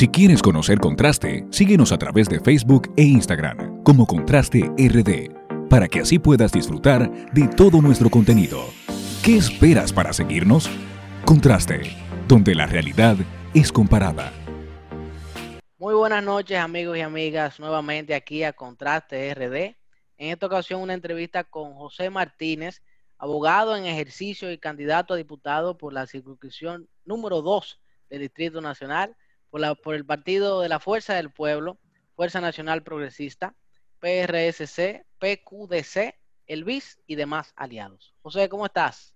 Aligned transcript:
Si 0.00 0.08
quieres 0.08 0.40
conocer 0.40 0.78
Contraste, 0.78 1.44
síguenos 1.50 1.92
a 1.92 1.98
través 1.98 2.26
de 2.26 2.40
Facebook 2.40 2.90
e 2.96 3.02
Instagram 3.02 3.82
como 3.82 4.06
Contraste 4.06 4.60
RD, 4.78 5.68
para 5.68 5.88
que 5.88 6.00
así 6.00 6.18
puedas 6.18 6.52
disfrutar 6.52 7.10
de 7.34 7.46
todo 7.48 7.82
nuestro 7.82 8.08
contenido. 8.08 8.64
¿Qué 9.22 9.36
esperas 9.36 9.92
para 9.92 10.14
seguirnos? 10.14 10.70
Contraste, 11.26 11.82
donde 12.26 12.54
la 12.54 12.64
realidad 12.64 13.18
es 13.52 13.70
comparada. 13.70 14.32
Muy 15.76 15.92
buenas 15.92 16.24
noches 16.24 16.56
amigos 16.56 16.96
y 16.96 17.02
amigas, 17.02 17.60
nuevamente 17.60 18.14
aquí 18.14 18.42
a 18.42 18.54
Contraste 18.54 19.34
RD. 19.34 19.76
En 20.16 20.30
esta 20.32 20.46
ocasión 20.46 20.80
una 20.80 20.94
entrevista 20.94 21.44
con 21.44 21.74
José 21.74 22.08
Martínez, 22.08 22.80
abogado 23.18 23.76
en 23.76 23.84
ejercicio 23.84 24.50
y 24.50 24.56
candidato 24.56 25.12
a 25.12 25.18
diputado 25.18 25.76
por 25.76 25.92
la 25.92 26.06
circunscripción 26.06 26.88
número 27.04 27.42
2 27.42 27.78
del 28.08 28.20
Distrito 28.22 28.62
Nacional 28.62 29.14
por, 29.50 29.94
el 29.94 30.06
Partido 30.06 30.60
de 30.60 30.68
la 30.68 30.80
Fuerza 30.80 31.14
del 31.14 31.30
Pueblo, 31.30 31.78
Fuerza 32.14 32.40
Nacional 32.40 32.82
Progresista, 32.82 33.54
PRSC, 33.98 35.04
PQDC, 35.18 36.14
el 36.46 36.64
BIS 36.64 37.00
y 37.06 37.16
demás 37.16 37.52
aliados. 37.56 38.14
José, 38.22 38.48
¿cómo 38.48 38.66
estás? 38.66 39.14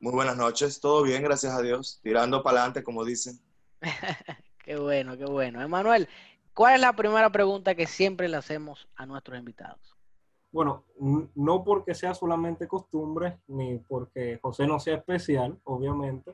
Muy 0.00 0.12
buenas 0.12 0.36
noches, 0.36 0.80
todo 0.80 1.02
bien, 1.02 1.22
gracias 1.22 1.52
a 1.54 1.62
Dios, 1.62 2.00
tirando 2.02 2.42
para 2.42 2.58
adelante, 2.58 2.82
como 2.82 3.04
dicen. 3.04 3.40
qué 4.64 4.76
bueno, 4.76 5.16
qué 5.16 5.24
bueno. 5.24 5.60
Emanuel, 5.60 6.08
¿cuál 6.54 6.74
es 6.74 6.80
la 6.80 6.92
primera 6.92 7.30
pregunta 7.30 7.74
que 7.74 7.86
siempre 7.86 8.28
le 8.28 8.36
hacemos 8.36 8.88
a 8.94 9.06
nuestros 9.06 9.38
invitados? 9.38 9.97
Bueno, 10.50 10.84
no 11.34 11.62
porque 11.62 11.94
sea 11.94 12.14
solamente 12.14 12.66
costumbre, 12.66 13.38
ni 13.48 13.78
porque 13.78 14.38
José 14.40 14.66
no 14.66 14.80
sea 14.80 14.96
especial, 14.96 15.58
obviamente. 15.64 16.32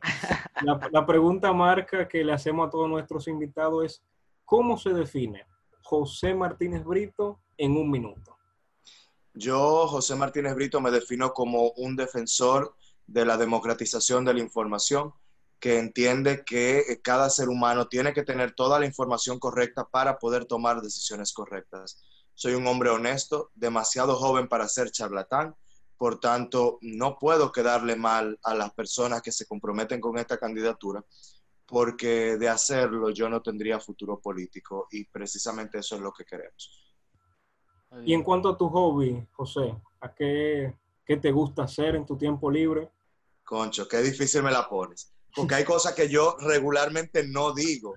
La, 0.63 1.05
pregunta 1.05 1.53
marca 1.53 2.07
que 2.07 2.23
le 2.23 2.33
hacemos 2.33 2.69
a 2.69 2.71
todos 2.71 2.89
nuestros 2.89 3.27
invitados 3.27 3.85
es, 3.85 4.03
¿cómo 4.45 4.79
se 4.79 4.91
define 4.91 5.45
José 5.83 6.33
Martínez 6.35 6.85
Brito 6.85 7.41
en 7.59 7.77
un 7.77 7.91
minuto? 7.91 8.37
Yo, 9.35 9.89
José 9.89 10.15
Martínez 10.15 10.55
Brito, 10.55 10.81
me 10.81 10.93
defino 10.93 11.33
como 11.33 11.73
un 11.73 11.97
defensor 11.97 12.77
de 13.09 13.25
la 13.25 13.37
democratización 13.37 14.25
de 14.25 14.35
la 14.35 14.41
información, 14.41 15.13
que 15.59 15.79
entiende 15.79 16.45
que 16.45 17.01
cada 17.03 17.31
ser 17.31 17.49
humano 17.49 17.89
tiene 17.89 18.13
que 18.13 18.23
tener 18.23 18.53
toda 18.53 18.79
la 18.79 18.87
información 18.87 19.41
correcta 19.41 19.89
para 19.91 20.19
poder 20.19 20.45
tomar 20.45 20.83
decisiones 20.83 21.33
correctas 21.33 22.05
soy 22.35 22.55
un 22.55 22.67
hombre 22.67 22.91
honesto, 22.91 23.51
demasiado 23.55 24.17
joven 24.17 24.49
para 24.49 24.69
ser 24.69 24.91
charlatán, 24.91 25.55
por 25.97 26.19
tanto, 26.19 26.79
no 26.83 27.17
puedo 27.19 27.53
quedarle 27.53 27.97
mal 27.97 28.39
a 28.43 28.55
las 28.55 28.73
personas 28.75 29.23
que 29.23 29.33
se 29.33 29.47
comprometen 29.47 30.01
con 30.01 30.19
esta 30.19 30.37
candidatura, 30.39 31.05
porque 31.67 32.37
de 32.37 32.49
hacerlo 32.49 33.11
yo 33.11 33.29
no 33.29 33.41
tendría 33.41 33.81
futuro 33.81 34.21
político 34.21 34.89
y 34.91 35.05
precisamente 35.05 35.79
eso 35.79 35.95
es 35.97 36.03
lo 36.03 36.13
que 36.13 36.25
queremos. 36.25 36.95
Y 38.05 38.13
en 38.13 38.25
cuanto 38.25 38.49
a 38.49 38.59
tu 38.59 38.69
hobby, 38.69 39.25
José, 39.33 39.81
¿a 40.01 40.13
qué, 40.13 40.75
qué 41.07 41.17
te 41.17 41.31
gusta 41.31 41.63
hacer 41.63 41.95
en 41.95 42.05
tu 42.05 42.17
tiempo 42.17 42.51
libre? 42.51 42.91
Concho, 43.45 43.87
qué 43.87 43.99
difícil 43.99 44.43
me 44.43 44.51
la 44.51 44.69
pones 44.69 45.14
porque 45.35 45.57
hay 45.57 45.65
cosas 45.65 45.95
que 45.95 46.09
yo 46.09 46.37
regularmente 46.41 47.27
no 47.27 47.53
digo. 47.53 47.95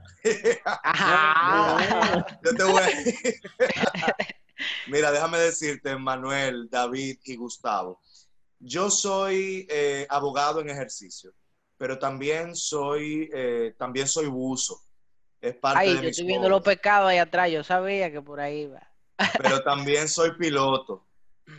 yo 2.43 2.55
te 2.55 2.63
voy 2.63 2.81
Mira, 4.87 5.11
déjame 5.11 5.37
decirte, 5.37 5.95
Manuel, 5.97 6.67
David 6.69 7.19
y 7.25 7.35
Gustavo. 7.35 8.01
Yo 8.59 8.89
soy 8.89 9.67
eh, 9.69 10.07
abogado 10.09 10.61
en 10.61 10.69
ejercicio, 10.69 11.31
pero 11.77 11.99
también 11.99 12.55
soy, 12.55 13.29
eh, 13.33 13.75
también 13.77 14.07
soy 14.07 14.25
buzo. 14.25 14.81
Es 15.39 15.55
parte 15.55 15.81
Ay, 15.81 16.01
yo 16.01 16.09
estoy 16.09 16.25
viendo 16.25 16.49
los 16.49 16.63
pecados 16.63 17.09
ahí 17.09 17.19
atrás, 17.19 17.51
yo 17.51 17.63
sabía 17.63 18.11
que 18.11 18.21
por 18.21 18.39
ahí 18.39 18.65
va. 18.65 18.91
Pero 19.37 19.61
también 19.61 20.07
soy 20.07 20.35
piloto. 20.37 21.05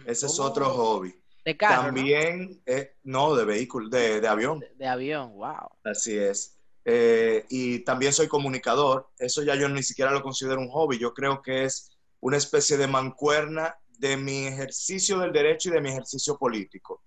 Ese 0.04 0.26
es 0.26 0.40
otro 0.40 0.68
oh. 0.68 0.74
hobby. 0.74 1.14
De 1.44 1.56
carro, 1.56 1.84
También, 1.84 2.50
¿no? 2.50 2.72
Eh, 2.74 2.96
no, 3.04 3.34
de 3.34 3.44
vehículo, 3.44 3.88
de, 3.88 4.26
avión. 4.26 4.62
De, 4.76 4.86
avión, 4.86 5.32
wow. 5.34 5.68
Así 5.84 6.16
es. 6.16 6.58
Eh, 6.84 7.44
y 7.48 7.80
también 7.80 8.12
soy 8.12 8.28
comunicador. 8.28 9.10
Eso 9.18 9.42
ya 9.42 9.54
yo 9.54 9.68
ni 9.68 9.82
siquiera 9.82 10.10
lo 10.10 10.22
considero 10.22 10.60
un 10.60 10.68
hobby. 10.68 10.98
Yo 10.98 11.14
creo 11.14 11.42
que 11.42 11.64
es 11.64 11.90
una 12.20 12.36
especie 12.36 12.76
de 12.76 12.86
mancuerna 12.86 13.76
de 13.98 14.16
mi 14.16 14.46
ejercicio 14.46 15.18
del 15.18 15.32
derecho 15.32 15.68
y 15.68 15.72
de 15.72 15.80
mi 15.80 15.90
ejercicio 15.90 16.36
político. 16.38 17.02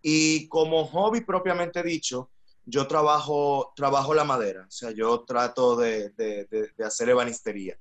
Y 0.00 0.48
como 0.48 0.86
hobby 0.86 1.20
propiamente 1.20 1.82
dicho, 1.82 2.30
yo 2.64 2.86
trabajo, 2.86 3.72
trabajo 3.76 4.14
la 4.14 4.24
madera. 4.24 4.64
O 4.66 4.70
sea, 4.70 4.90
yo 4.90 5.24
trato 5.24 5.76
de, 5.76 6.10
de, 6.10 6.46
de 6.46 6.84
hacer 6.84 7.08
ebanistería 7.08 7.78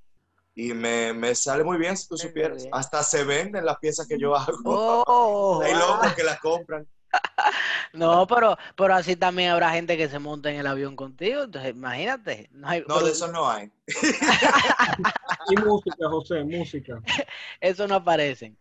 y 0.55 0.73
me, 0.73 1.11
me, 1.11 1.35
sale 1.35 1.65
muy 1.65 1.77
bien 1.77 1.97
si 1.97 2.07
tú 2.07 2.17
supieras. 2.17 2.65
Hasta 2.71 3.03
se 3.03 3.25
venden 3.25 3.65
las 3.65 3.77
piezas 3.77 4.07
que 4.07 4.17
yo 4.17 4.35
hago. 4.35 4.57
Oh, 4.63 5.61
Hay 5.61 5.73
locos 5.73 6.13
que 6.13 6.23
las 6.23 6.39
compran. 6.39 6.87
No, 7.93 8.27
pero, 8.27 8.57
pero 8.75 8.93
así 8.93 9.15
también 9.15 9.51
habrá 9.51 9.71
gente 9.71 9.95
que 9.95 10.09
se 10.09 10.19
monta 10.19 10.51
en 10.51 10.57
el 10.57 10.67
avión 10.67 10.97
contigo. 10.97 11.43
Entonces, 11.43 11.73
imagínate. 11.73 12.49
No, 12.51 12.67
hay, 12.67 12.83
no 12.85 12.99
de 12.99 13.11
eso 13.11 13.31
no 13.31 13.49
hay. 13.49 13.71
y 15.49 15.55
música, 15.61 16.09
José, 16.09 16.43
música. 16.43 17.01
Eso 17.61 17.87
no 17.87 17.95
aparecen. 17.95 18.57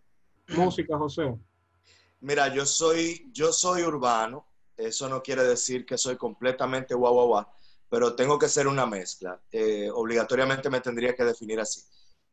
Música, 0.47 0.97
José. 0.97 1.35
Mira, 2.21 2.47
yo 2.55 2.65
soy, 2.65 3.29
yo 3.33 3.53
soy 3.53 3.83
urbano. 3.83 4.47
Eso 4.77 5.09
no 5.09 5.21
quiere 5.21 5.43
decir 5.43 5.85
que 5.85 5.99
soy 5.99 6.17
completamente 6.17 6.95
guau, 6.95 7.15
guau, 7.15 7.27
guau 7.27 7.47
pero 7.95 8.17
tengo 8.17 8.37
que 8.37 8.49
ser 8.49 8.67
una 8.67 8.87
mezcla. 8.87 9.41
Eh, 9.53 9.89
obligatoriamente 9.89 10.69
me 10.69 10.81
tendría 10.81 11.15
que 11.15 11.23
definir 11.23 11.61
así, 11.61 11.81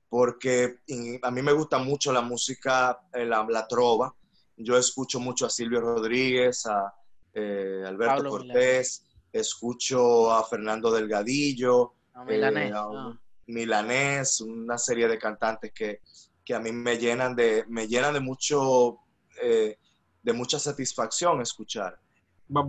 porque 0.10 0.80
a 1.22 1.30
mí 1.30 1.42
me 1.44 1.52
gusta 1.52 1.78
mucho 1.78 2.12
la 2.12 2.22
música, 2.22 3.00
eh, 3.14 3.26
la, 3.26 3.68
trova. 3.68 4.12
Yo 4.58 4.76
escucho 4.76 5.20
mucho 5.20 5.46
a 5.46 5.52
Silvio 5.52 5.80
Rodríguez, 5.80 6.66
a 6.66 6.92
eh, 7.32 7.84
Alberto 7.86 8.28
Cortés, 8.28 9.06
escucho 9.32 10.32
a 10.32 10.44
Fernando 10.46 10.90
Delgadillo, 10.90 11.94
Milanés, 12.26 12.74
Milanés, 13.46 14.42
una 14.42 14.80
serie 14.80 15.08
de 15.08 15.20
cantantes 15.20 15.72
que, 15.74 16.00
que, 16.44 16.56
a 16.56 16.60
mí 16.60 16.72
me 16.72 16.98
llenan 16.98 17.36
de, 17.36 17.66
me 17.68 17.88
llenan 17.88 18.16
de 18.16 18.20
mucho, 18.20 18.98
de 19.40 20.34
mucha 20.34 20.58
satisfacción 20.58 21.40
escuchar. 21.40 22.00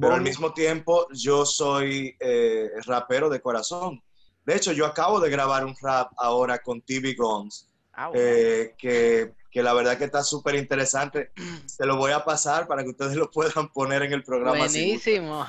Pero 0.01 0.15
al 0.15 0.23
mismo 0.23 0.53
tiempo 0.53 1.07
yo 1.13 1.45
soy 1.45 2.17
eh, 2.21 2.71
rapero 2.87 3.29
de 3.29 3.41
corazón. 3.41 4.03
De 4.45 4.57
hecho, 4.57 4.73
yo 4.73 4.87
acabo 4.87 5.21
de 5.21 5.31
grabar 5.31 5.65
un 5.65 5.75
rap 5.81 6.13
ahora 6.17 6.59
con 6.59 6.81
TV 6.81 7.15
Guns, 7.15 7.69
ah, 7.93 8.11
eh, 8.15 8.75
que, 8.77 9.33
que, 9.51 9.63
la 9.63 9.73
verdad 9.73 9.99
que 9.99 10.05
está 10.05 10.23
súper 10.23 10.57
interesante. 10.57 11.31
Se 11.67 11.87
lo 11.87 11.97
voy 11.97 12.13
a 12.13 12.25
pasar 12.25 12.67
para 12.67 12.83
que 12.83 12.91
ustedes 12.91 13.17
lo 13.17 13.31
puedan 13.31 13.69
poner 13.73 14.03
en 14.03 14.13
el 14.13 14.23
programa. 14.23 14.59
Buenísimo, 14.59 15.47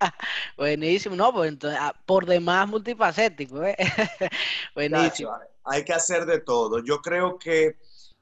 buenísimo. 0.56 1.16
No, 1.16 1.32
pues 1.32 1.48
entonces, 1.48 1.78
ah, 1.80 1.94
por 2.06 2.26
demás 2.26 2.68
multifacético. 2.68 3.62
¿eh? 3.64 3.76
Buenísimo. 4.74 5.30
hay 5.64 5.84
que 5.84 5.92
hacer 5.92 6.26
de 6.26 6.40
todo. 6.40 6.84
Yo 6.84 7.00
creo 7.02 7.38
que 7.38 7.76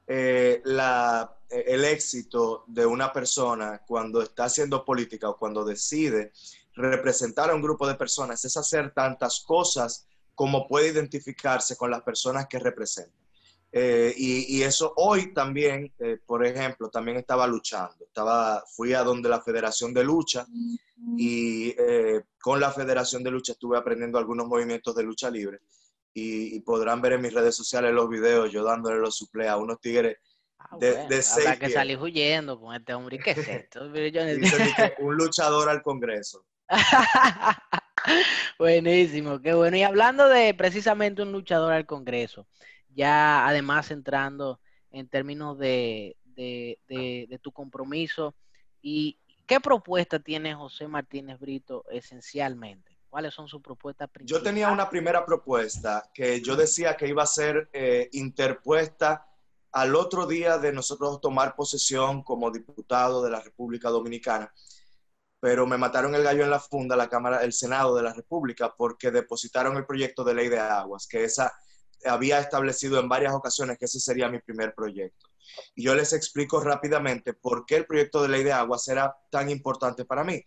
eh, 0.07 0.61
la, 0.65 1.39
eh, 1.49 1.65
el 1.69 1.85
éxito 1.85 2.65
de 2.67 2.85
una 2.85 3.13
persona 3.13 3.81
cuando 3.87 4.21
está 4.21 4.45
haciendo 4.45 4.85
política 4.85 5.31
o 5.31 5.37
cuando 5.39 5.65
decide 5.65 6.33
representar 6.75 7.51
a 7.51 7.55
un 7.55 7.63
grupo 7.63 7.87
de 7.87 7.95
personas 7.95 8.45
es 8.45 8.57
hacer 8.57 8.93
tantas 8.93 9.41
cosas 9.41 10.07
como 10.35 10.67
puede 10.69 10.89
identificarse 10.89 11.77
con 11.77 11.91
las 11.91 12.03
personas 12.03 12.47
que 12.49 12.59
representa. 12.59 13.17
Eh, 13.77 14.15
y, 14.17 14.63
eso 14.63 14.93
hoy 14.97 15.33
también, 15.35 15.93
por 16.27 16.47
ejemplo, 16.47 16.91
también 16.91 17.17
estaba 17.17 17.45
luchando. 17.47 18.05
Estaba, 18.05 18.63
fui 18.69 18.95
a 18.95 19.03
donde 19.03 19.29
la 19.29 19.41
Federación 19.41 19.93
de 19.93 20.05
Lucha 20.05 20.47
y 21.17 21.75
con 22.41 22.61
la 22.61 22.71
Federación 22.71 23.25
de 23.25 23.33
Lucha 23.33 23.53
estuve 23.53 23.77
aprendiendo 23.77 24.19
algunos 24.19 24.47
movimientos 24.47 24.95
de 24.95 25.03
lucha 25.03 25.29
libre 25.29 25.61
y, 26.15 26.61
podrán 26.61 27.03
ver 27.03 27.15
en 27.15 27.23
mis 27.23 27.35
redes 27.35 27.57
sociales 27.57 27.93
los 27.93 28.09
videos 28.09 28.53
yo 28.53 28.63
dándole 28.63 29.01
los 29.01 29.17
suple 29.17 29.49
a 29.49 29.57
unos 29.57 29.81
tigres 29.81 30.17
ah, 30.61 30.77
de, 30.79 30.93
bueno, 30.93 31.09
de 31.09 31.59
que 31.59 31.71
salí 31.71 31.97
huyendo 31.97 32.59
con 32.61 32.75
este 32.75 32.95
hombre. 32.95 33.19
¿Qué 33.19 33.33
es 33.33 33.49
esto? 33.49 33.81
un 35.01 35.17
luchador 35.17 35.69
al 35.69 35.83
Congreso. 35.83 36.47
Buenísimo, 38.59 39.41
qué 39.41 39.55
bueno. 39.55 39.77
Y 39.77 39.83
hablando 39.83 40.29
de 40.29 40.55
precisamente 40.55 41.23
un 41.23 41.33
luchador 41.33 41.73
al 41.73 41.85
Congreso, 41.85 42.47
ya 42.91 43.47
además 43.47 43.91
entrando 43.91 44.61
en 44.93 45.09
términos 45.09 45.59
de, 45.59 46.17
de, 46.25 46.79
de 46.87 47.39
tu 47.43 47.51
compromiso, 47.51 48.37
¿y 48.81 49.19
qué 49.47 49.59
propuesta 49.59 50.21
tiene 50.21 50.55
José 50.55 50.87
Martínez 50.87 51.41
Brito 51.41 51.85
esencialmente? 51.91 52.94
¿Cuáles 53.15 53.33
son 53.33 53.47
sus 53.47 53.63
propuestas 53.63 54.11
principales? 54.11 54.43
Yo 54.43 54.43
tenía 54.43 54.73
una 54.73 54.91
primera 54.91 55.25
propuesta 55.25 56.11
que 56.13 56.41
yo 56.41 56.57
decía 56.57 56.97
que 56.97 57.07
iba 57.07 57.23
a 57.23 57.27
ser 57.27 57.71
eh, 57.73 58.09
interpuesta 58.11 59.25
al 59.71 59.95
otro 59.95 60.27
día 60.27 60.59
de 60.59 60.73
nosotros 60.73 61.21
tomar 61.21 61.55
posesión 61.55 62.25
como 62.25 62.51
diputado 62.51 63.23
de 63.23 63.31
la 63.31 63.41
República 63.41 63.89
Dominicana. 63.89 64.53
pero 65.39 65.65
me 65.65 65.79
mataron 65.79 66.13
el 66.17 66.25
gallo 66.25 66.43
en 66.43 66.51
la 66.51 66.59
funda 66.59 66.97
la 66.97 67.09
Cámara, 67.09 67.45
el 67.45 67.53
Senado 67.53 67.95
de 67.95 68.03
la 68.03 68.13
República, 68.13 68.75
porque 68.77 69.13
depositaron 69.13 69.77
el 69.77 69.87
proyecto 69.87 70.25
de 70.25 70.35
ley 70.35 70.49
de 70.49 70.59
aguas, 70.59 71.07
que 71.07 71.23
esa 71.23 71.53
había 72.07 72.41
establecido 72.41 72.99
en 72.99 73.09
varias 73.09 73.33
ocasiones 73.33 73.79
que 73.79 73.85
ese 73.85 74.01
sería 74.01 74.29
mi 74.29 74.41
primer 74.41 74.75
proyecto. 74.75 75.29
Y 75.77 75.85
yo 75.85 75.95
les 75.95 76.13
explico 76.13 76.61
rápidamente 76.61 77.33
por 77.33 77.65
qué 77.65 77.77
el 77.77 77.87
proyecto 77.87 78.23
de 78.23 78.29
ley 78.31 78.43
de 78.43 78.53
aguas 78.53 78.89
era 78.89 79.17
tan 79.31 79.51
importante 79.51 80.05
para 80.05 80.25
mí 80.25 80.45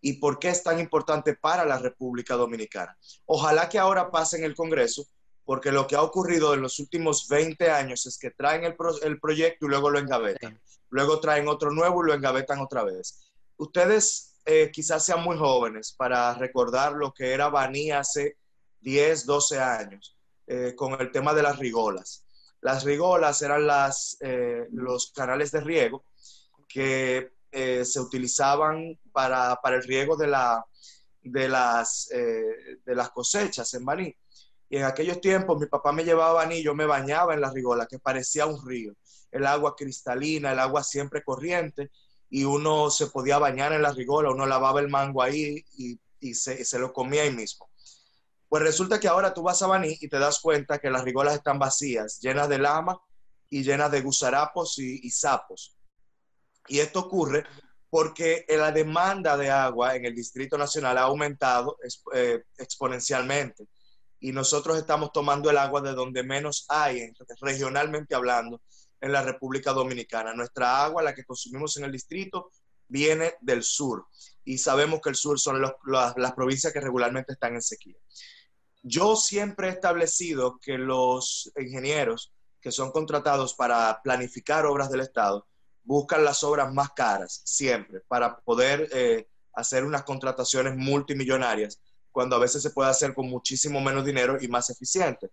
y 0.00 0.14
por 0.14 0.38
qué 0.38 0.48
es 0.50 0.62
tan 0.62 0.78
importante 0.78 1.34
para 1.34 1.64
la 1.64 1.78
República 1.78 2.34
Dominicana. 2.34 2.96
Ojalá 3.26 3.68
que 3.68 3.78
ahora 3.78 4.10
pase 4.10 4.38
en 4.38 4.44
el 4.44 4.54
Congreso, 4.54 5.06
porque 5.44 5.72
lo 5.72 5.86
que 5.86 5.96
ha 5.96 6.02
ocurrido 6.02 6.54
en 6.54 6.60
los 6.60 6.78
últimos 6.78 7.26
20 7.28 7.70
años 7.70 8.06
es 8.06 8.18
que 8.18 8.30
traen 8.30 8.64
el, 8.64 8.76
proyecto 9.18 9.66
y 9.66 9.68
luego 9.68 9.90
lo 9.90 9.98
engavetan. 9.98 10.60
Luego 10.90 11.20
traen 11.20 11.48
otro 11.48 11.70
nuevo 11.70 12.04
y 12.04 12.08
lo 12.08 12.14
engavetan 12.14 12.60
otra 12.60 12.84
vez. 12.84 13.30
Ustedes 13.56 14.38
eh, 14.44 14.70
quizás 14.70 15.04
sean 15.04 15.22
muy 15.22 15.36
jóvenes 15.36 15.94
para 15.96 16.34
recordar 16.34 16.92
lo 16.92 17.12
que 17.12 17.32
era 17.32 17.48
Baní 17.48 17.90
hace 17.90 18.36
10, 18.80 19.26
12 19.26 19.58
años, 19.58 20.16
eh, 20.46 20.74
con 20.76 21.00
el 21.00 21.10
tema 21.10 21.34
de 21.34 21.42
las 21.42 21.58
rigolas. 21.58 22.24
Las 22.60 22.84
rigolas 22.84 23.40
eran 23.42 23.66
las, 23.66 24.16
eh, 24.20 24.66
los 24.72 25.12
canales 25.12 25.50
de 25.50 25.60
riego 25.60 26.04
que 26.68 27.32
eh, 27.50 27.84
se 27.84 28.00
utilizaban 28.00 28.98
para, 29.12 29.56
para, 29.56 29.76
el 29.76 29.82
riego 29.82 30.16
de, 30.16 30.26
la, 30.26 30.64
de, 31.22 31.48
las, 31.48 32.10
eh, 32.12 32.78
de 32.84 32.94
las 32.94 33.10
cosechas 33.10 33.72
en 33.74 33.84
Baní. 33.84 34.14
Y 34.70 34.76
en 34.76 34.84
aquellos 34.84 35.20
tiempos 35.20 35.58
mi 35.58 35.66
papá 35.66 35.92
me 35.92 36.04
llevaba 36.04 36.30
a 36.30 36.44
Baní, 36.44 36.62
yo 36.62 36.74
me 36.74 36.86
bañaba 36.86 37.34
en 37.34 37.40
la 37.40 37.50
rigola, 37.50 37.86
que 37.86 37.98
parecía 37.98 38.46
un 38.46 38.66
río. 38.66 38.94
El 39.30 39.46
agua 39.46 39.74
cristalina, 39.76 40.52
el 40.52 40.58
agua 40.58 40.82
siempre 40.82 41.22
corriente, 41.22 41.90
y 42.30 42.44
uno 42.44 42.90
se 42.90 43.06
podía 43.06 43.38
bañar 43.38 43.72
en 43.72 43.82
la 43.82 43.92
rigola, 43.92 44.30
uno 44.30 44.46
lavaba 44.46 44.80
el 44.80 44.88
mango 44.88 45.22
ahí 45.22 45.64
y, 45.76 45.98
y 46.20 46.34
se, 46.34 46.64
se, 46.64 46.78
lo 46.78 46.92
comía 46.92 47.22
ahí 47.22 47.30
mismo. 47.30 47.70
Pues 48.48 48.62
resulta 48.62 49.00
que 49.00 49.08
ahora 49.08 49.32
tú 49.32 49.42
vas 49.42 49.62
a 49.62 49.66
Baní 49.66 49.96
y 50.00 50.08
te 50.08 50.18
das 50.18 50.40
cuenta 50.40 50.78
que 50.78 50.90
las 50.90 51.04
rigolas 51.04 51.34
están 51.34 51.58
vacías, 51.58 52.20
llenas 52.20 52.48
de 52.48 52.58
lama 52.58 52.98
y 53.50 53.62
llenas 53.62 53.90
de 53.90 54.02
gusarapos 54.02 54.78
y, 54.78 55.00
y 55.02 55.10
sapos. 55.10 55.77
Y 56.68 56.80
esto 56.80 57.00
ocurre 57.00 57.44
porque 57.90 58.44
la 58.48 58.70
demanda 58.70 59.36
de 59.36 59.50
agua 59.50 59.96
en 59.96 60.04
el 60.04 60.14
Distrito 60.14 60.58
Nacional 60.58 60.98
ha 60.98 61.02
aumentado 61.02 61.78
eh, 62.12 62.44
exponencialmente 62.58 63.66
y 64.20 64.32
nosotros 64.32 64.76
estamos 64.76 65.12
tomando 65.12 65.48
el 65.48 65.58
agua 65.58 65.80
de 65.80 65.92
donde 65.92 66.22
menos 66.22 66.66
hay, 66.68 67.12
regionalmente 67.40 68.14
hablando, 68.14 68.60
en 69.00 69.12
la 69.12 69.22
República 69.22 69.72
Dominicana. 69.72 70.34
Nuestra 70.34 70.84
agua, 70.84 71.02
la 71.02 71.14
que 71.14 71.24
consumimos 71.24 71.76
en 71.76 71.84
el 71.84 71.92
distrito, 71.92 72.50
viene 72.88 73.34
del 73.40 73.62
sur 73.62 74.06
y 74.44 74.58
sabemos 74.58 75.00
que 75.00 75.10
el 75.10 75.14
sur 75.14 75.38
son 75.38 75.62
las 75.62 76.32
provincias 76.34 76.72
que 76.72 76.80
regularmente 76.80 77.34
están 77.34 77.54
en 77.54 77.62
sequía. 77.62 77.96
Yo 78.82 79.16
siempre 79.16 79.68
he 79.68 79.72
establecido 79.72 80.58
que 80.58 80.78
los 80.78 81.52
ingenieros 81.58 82.32
que 82.60 82.72
son 82.72 82.90
contratados 82.90 83.54
para 83.54 84.00
planificar 84.02 84.66
obras 84.66 84.90
del 84.90 85.00
Estado 85.00 85.46
buscan 85.88 86.22
las 86.22 86.44
obras 86.44 86.70
más 86.74 86.90
caras 86.90 87.40
siempre 87.46 88.00
para 88.08 88.36
poder 88.40 88.90
eh, 88.92 89.26
hacer 89.54 89.84
unas 89.84 90.02
contrataciones 90.02 90.76
multimillonarias 90.76 91.80
cuando 92.12 92.36
a 92.36 92.38
veces 92.38 92.62
se 92.62 92.70
puede 92.70 92.90
hacer 92.90 93.14
con 93.14 93.30
muchísimo 93.30 93.80
menos 93.80 94.04
dinero 94.04 94.36
y 94.38 94.48
más 94.48 94.68
eficiente. 94.68 95.30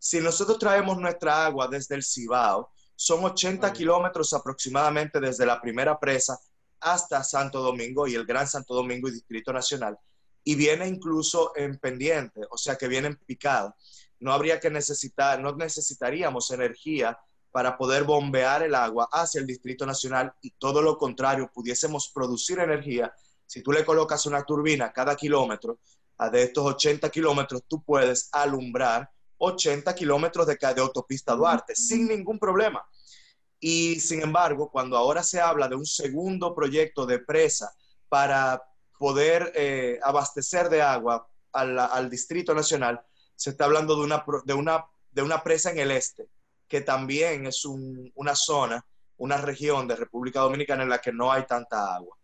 Si 0.00 0.18
nosotros 0.18 0.58
traemos 0.58 0.98
nuestra 0.98 1.46
agua 1.46 1.68
desde 1.68 1.94
el 1.94 2.02
Cibao, 2.02 2.72
son 2.96 3.24
80 3.24 3.72
kilómetros 3.72 4.32
aproximadamente 4.32 5.20
desde 5.20 5.46
la 5.46 5.60
primera 5.60 5.96
presa 6.00 6.36
hasta 6.80 7.22
Santo 7.22 7.60
Domingo 7.60 8.08
y 8.08 8.16
el 8.16 8.26
Gran 8.26 8.48
Santo 8.48 8.74
Domingo 8.74 9.06
y 9.06 9.12
Distrito 9.12 9.52
Nacional. 9.52 9.96
Y 10.42 10.56
viene 10.56 10.88
incluso 10.88 11.52
en 11.54 11.78
pendiente, 11.78 12.40
o 12.50 12.58
sea 12.58 12.74
que 12.74 12.88
viene 12.88 13.06
en 13.06 13.16
picado. 13.18 13.76
No 14.18 14.32
habría 14.32 14.58
que 14.58 14.68
necesitar, 14.68 15.38
no 15.38 15.54
necesitaríamos 15.54 16.50
energía 16.50 17.16
para 17.52 17.76
poder 17.76 18.02
bombear 18.04 18.62
el 18.62 18.74
agua 18.74 19.08
hacia 19.12 19.40
el 19.40 19.46
Distrito 19.46 19.86
Nacional 19.86 20.32
y 20.40 20.50
todo 20.52 20.82
lo 20.82 20.98
contrario, 20.98 21.50
pudiésemos 21.54 22.10
producir 22.12 22.58
energía. 22.58 23.14
Si 23.46 23.62
tú 23.62 23.70
le 23.70 23.84
colocas 23.84 24.26
una 24.26 24.42
turbina 24.42 24.92
cada 24.92 25.14
kilómetro, 25.14 25.78
de 26.30 26.42
estos 26.42 26.64
80 26.64 27.10
kilómetros, 27.10 27.62
tú 27.66 27.82
puedes 27.82 28.28
alumbrar 28.32 29.10
80 29.38 29.94
kilómetros 29.94 30.46
de, 30.46 30.56
de 30.56 30.80
autopista 30.80 31.34
Duarte 31.34 31.74
sin 31.74 32.08
ningún 32.08 32.38
problema. 32.38 32.84
Y 33.58 34.00
sin 34.00 34.22
embargo, 34.22 34.70
cuando 34.70 34.96
ahora 34.96 35.22
se 35.22 35.40
habla 35.40 35.68
de 35.68 35.76
un 35.76 35.86
segundo 35.86 36.54
proyecto 36.54 37.06
de 37.06 37.18
presa 37.18 37.72
para 38.08 38.62
poder 38.98 39.52
eh, 39.54 39.98
abastecer 40.02 40.68
de 40.68 40.82
agua 40.82 41.28
al, 41.52 41.78
al, 41.78 42.10
Distrito 42.10 42.54
Nacional, 42.54 43.00
se 43.34 43.50
está 43.50 43.64
hablando 43.64 43.96
de 43.96 44.02
una, 44.02 44.24
de, 44.44 44.54
una, 44.54 44.84
de 45.10 45.22
una 45.22 45.42
presa 45.42 45.70
en 45.70 45.78
el 45.78 45.90
este, 45.90 46.28
que 46.72 46.80
también 46.80 47.44
es 47.46 47.66
una 47.66 48.34
zona, 48.34 48.82
una 49.18 49.36
región 49.36 49.86
de 49.86 49.94
República 49.94 50.40
Dominicana 50.40 50.84
en 50.84 50.88
la 50.88 51.02
que 51.02 51.12
no 51.12 51.30
hay 51.30 51.44
tanta 51.44 51.94
agua. 51.94 52.16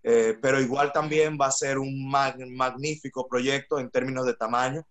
Eh, 0.00 0.38
pero 0.40 0.60
igual 0.60 0.92
también 0.92 1.36
va 1.36 1.46
a 1.46 1.50
ser 1.50 1.76
un 1.76 2.08
magnífico 2.08 3.26
proyecto 3.26 3.80
en 3.80 3.90
términos 3.90 4.24
de 4.24 4.34
tamaño. 4.34 4.86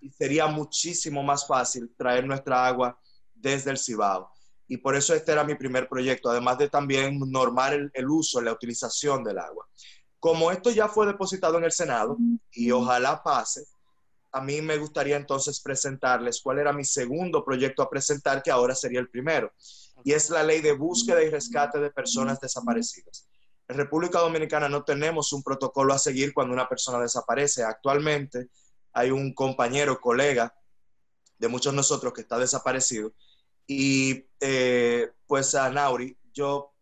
Y 0.00 0.10
sería 0.10 0.48
muchísimo 0.48 1.22
más 1.22 1.46
fácil 1.46 1.94
traer 1.96 2.26
nuestra 2.26 2.66
agua 2.66 2.98
desde 3.32 3.70
el 3.70 3.78
Cibao. 3.78 4.28
Y 4.66 4.78
por 4.78 4.96
eso 4.96 5.14
este 5.14 5.30
era 5.30 5.44
mi 5.44 5.54
primer 5.54 5.88
proyecto, 5.88 6.28
además 6.28 6.58
de 6.58 6.68
también 6.68 7.20
normar 7.30 7.74
el, 7.74 7.92
el 7.94 8.10
uso, 8.10 8.40
la 8.40 8.50
utilización 8.50 9.22
del 9.22 9.38
agua. 9.38 9.68
Como 10.18 10.50
esto 10.50 10.72
ya 10.72 10.88
fue 10.88 11.06
depositado 11.06 11.58
en 11.58 11.64
el 11.64 11.72
Senado 11.72 12.16
y 12.50 12.72
ojalá 12.72 13.22
pase, 13.22 13.66
a 14.32 14.40
mí 14.40 14.62
me 14.62 14.78
gustaría 14.78 15.16
entonces 15.16 15.60
presentarles 15.60 16.40
cuál 16.40 16.58
era 16.58 16.72
mi 16.72 16.84
segundo 16.84 17.44
proyecto 17.44 17.82
a 17.82 17.90
presentar, 17.90 18.42
que 18.42 18.50
ahora 18.50 18.74
sería 18.74 18.98
el 18.98 19.10
primero, 19.10 19.52
y 20.04 20.12
es 20.12 20.30
la 20.30 20.42
ley 20.42 20.62
de 20.62 20.72
búsqueda 20.72 21.22
y 21.22 21.28
rescate 21.28 21.78
de 21.78 21.90
personas 21.90 22.40
desaparecidas. 22.40 23.28
En 23.68 23.76
República 23.76 24.18
Dominicana 24.20 24.68
no 24.68 24.84
tenemos 24.84 25.32
un 25.32 25.42
protocolo 25.42 25.92
a 25.92 25.98
seguir 25.98 26.32
cuando 26.32 26.54
una 26.54 26.68
persona 26.68 26.98
desaparece. 26.98 27.62
Actualmente 27.62 28.48
hay 28.92 29.10
un 29.10 29.32
compañero, 29.34 30.00
colega 30.00 30.54
de 31.38 31.48
muchos 31.48 31.72
de 31.72 31.76
nosotros 31.76 32.12
que 32.12 32.22
está 32.22 32.38
desaparecido. 32.38 33.12
Y 33.66 34.26
eh, 34.40 35.12
pues 35.26 35.54
a 35.54 35.70
Nauri, 35.70 36.16
yo 36.34 36.72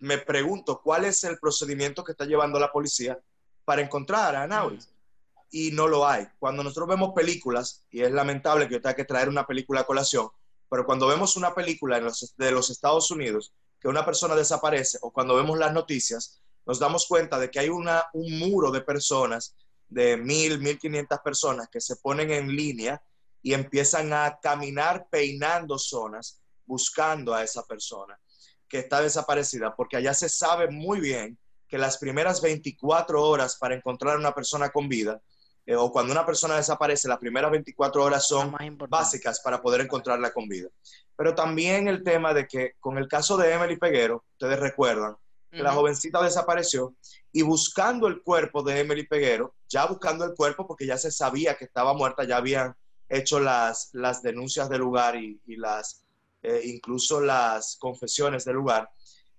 me 0.00 0.18
pregunto 0.18 0.80
cuál 0.82 1.04
es 1.04 1.24
el 1.24 1.38
procedimiento 1.38 2.04
que 2.04 2.12
está 2.12 2.26
llevando 2.26 2.58
la 2.58 2.70
policía 2.70 3.18
para 3.64 3.82
encontrar 3.82 4.36
a 4.36 4.46
Nauri 4.46 4.78
y 5.50 5.70
no 5.70 5.86
lo 5.86 6.06
hay. 6.06 6.26
Cuando 6.38 6.62
nosotros 6.62 6.88
vemos 6.88 7.12
películas, 7.14 7.84
y 7.90 8.02
es 8.02 8.10
lamentable 8.10 8.68
que 8.68 8.74
yo 8.74 8.80
tenga 8.80 8.96
que 8.96 9.04
traer 9.04 9.28
una 9.28 9.46
película 9.46 9.80
a 9.80 9.86
colación, 9.86 10.28
pero 10.68 10.84
cuando 10.84 11.06
vemos 11.06 11.36
una 11.36 11.54
película 11.54 12.00
de 12.00 12.50
los 12.50 12.70
Estados 12.70 13.10
Unidos, 13.10 13.52
que 13.80 13.88
una 13.88 14.04
persona 14.04 14.34
desaparece, 14.34 14.98
o 15.02 15.12
cuando 15.12 15.36
vemos 15.36 15.58
las 15.58 15.72
noticias, 15.72 16.40
nos 16.66 16.78
damos 16.78 17.06
cuenta 17.06 17.38
de 17.38 17.50
que 17.50 17.60
hay 17.60 17.68
una, 17.68 18.04
un 18.12 18.38
muro 18.38 18.70
de 18.70 18.80
personas, 18.80 19.54
de 19.88 20.16
mil, 20.16 20.58
mil 20.58 20.78
quinientas 20.78 21.20
personas, 21.20 21.68
que 21.68 21.80
se 21.80 21.96
ponen 21.96 22.32
en 22.32 22.48
línea 22.48 23.00
y 23.42 23.54
empiezan 23.54 24.12
a 24.12 24.38
caminar 24.42 25.06
peinando 25.08 25.78
zonas, 25.78 26.40
buscando 26.64 27.32
a 27.32 27.44
esa 27.44 27.64
persona 27.64 28.18
que 28.68 28.80
está 28.80 29.00
desaparecida, 29.00 29.76
porque 29.76 29.96
allá 29.96 30.12
se 30.12 30.28
sabe 30.28 30.68
muy 30.68 30.98
bien 30.98 31.38
que 31.68 31.78
las 31.78 31.98
primeras 31.98 32.40
24 32.40 33.22
horas 33.22 33.56
para 33.56 33.76
encontrar 33.76 34.16
a 34.16 34.18
una 34.18 34.34
persona 34.34 34.70
con 34.70 34.88
vida 34.88 35.22
eh, 35.66 35.74
o 35.74 35.90
cuando 35.90 36.12
una 36.12 36.24
persona 36.24 36.56
desaparece, 36.56 37.08
las 37.08 37.18
primeras 37.18 37.50
24 37.50 38.04
horas 38.04 38.26
son 38.28 38.54
básicas 38.88 39.40
para 39.40 39.60
poder 39.60 39.80
encontrarla 39.80 40.32
con 40.32 40.48
vida. 40.48 40.68
Pero 41.16 41.34
también 41.34 41.88
el 41.88 42.04
tema 42.04 42.32
de 42.32 42.46
que 42.46 42.74
con 42.78 42.98
el 42.98 43.08
caso 43.08 43.36
de 43.36 43.52
Emily 43.52 43.76
Peguero, 43.76 44.24
ustedes 44.32 44.60
recuerdan, 44.60 45.16
que 45.50 45.62
la 45.62 45.72
jovencita 45.72 46.22
desapareció 46.22 46.94
y 47.32 47.40
buscando 47.42 48.08
el 48.08 48.22
cuerpo 48.22 48.62
de 48.62 48.80
Emily 48.80 49.06
Peguero, 49.06 49.54
ya 49.68 49.86
buscando 49.86 50.24
el 50.24 50.34
cuerpo 50.34 50.66
porque 50.66 50.86
ya 50.86 50.98
se 50.98 51.10
sabía 51.10 51.56
que 51.56 51.64
estaba 51.64 51.94
muerta, 51.94 52.24
ya 52.24 52.36
habían 52.36 52.76
hecho 53.08 53.40
las, 53.40 53.88
las 53.92 54.22
denuncias 54.22 54.68
del 54.68 54.80
lugar 54.80 55.16
y, 55.16 55.40
las, 55.46 56.04
eh, 56.42 56.60
incluso 56.64 57.20
las 57.20 57.76
confesiones 57.80 58.44
del 58.44 58.56
lugar, 58.56 58.90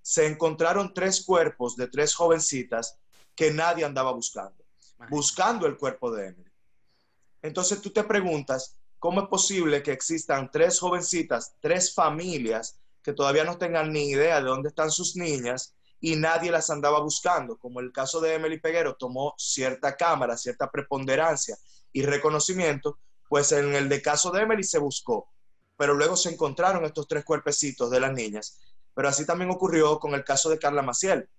se 0.02 0.26
encontraron 0.26 0.94
tres 0.94 1.24
cuerpos 1.24 1.76
de 1.76 1.88
tres 1.88 2.16
jovencitas 2.16 2.98
que 3.36 3.52
nadie 3.52 3.86
andaba 3.86 4.12
buscando 4.12 4.67
buscando 5.10 5.68
el 5.68 5.78
cuerpo 5.78 6.12
de 6.12 6.28
Emily. 6.28 6.52
Entonces 7.42 7.82
tú 7.82 7.92
te 7.92 8.04
preguntas, 8.04 8.78
¿cómo 9.00 9.22
es 9.22 9.28
posible 9.28 9.84
que 9.84 9.92
existan 9.92 10.50
tres 10.52 10.80
jovencitas, 10.80 11.56
tres 11.60 11.94
familias 11.94 12.80
que 13.02 13.14
todavía 13.14 13.44
no 13.44 13.58
tengan 13.58 13.92
ni 13.92 14.10
idea 14.10 14.42
de 14.42 14.48
dónde 14.48 14.70
están 14.70 14.92
sus 14.92 15.16
niñas 15.16 15.76
y 16.00 16.16
nadie 16.16 16.52
las 16.52 16.70
andaba 16.70 17.00
buscando? 17.00 17.58
Como 17.58 17.80
el 17.80 17.92
caso 17.92 18.20
de 18.20 18.34
Emily 18.34 18.60
Peguero 18.60 18.96
tomó 18.96 19.34
cierta 19.38 19.96
cámara, 19.96 20.36
cierta 20.38 20.70
preponderancia 20.70 21.58
y 21.94 22.04
reconocimiento, 22.04 23.00
pues 23.30 23.52
en 23.52 23.76
el 23.76 23.90
de 23.90 24.02
caso 24.02 24.32
de 24.32 24.42
Emily 24.42 24.64
se 24.64 24.80
buscó, 24.80 25.30
pero 25.78 25.94
luego 25.94 26.16
se 26.16 26.30
encontraron 26.30 26.86
estos 26.86 27.08
tres 27.08 27.24
cuerpecitos 27.24 27.90
de 27.92 28.00
las 28.00 28.14
niñas. 28.14 28.60
Pero 28.94 29.10
así 29.10 29.26
también 29.26 29.52
ocurrió 29.52 30.00
con 30.00 30.16
el 30.16 30.24
caso 30.24 30.50
de 30.50 30.58
Carla 30.58 30.82
Maciel 30.82 31.30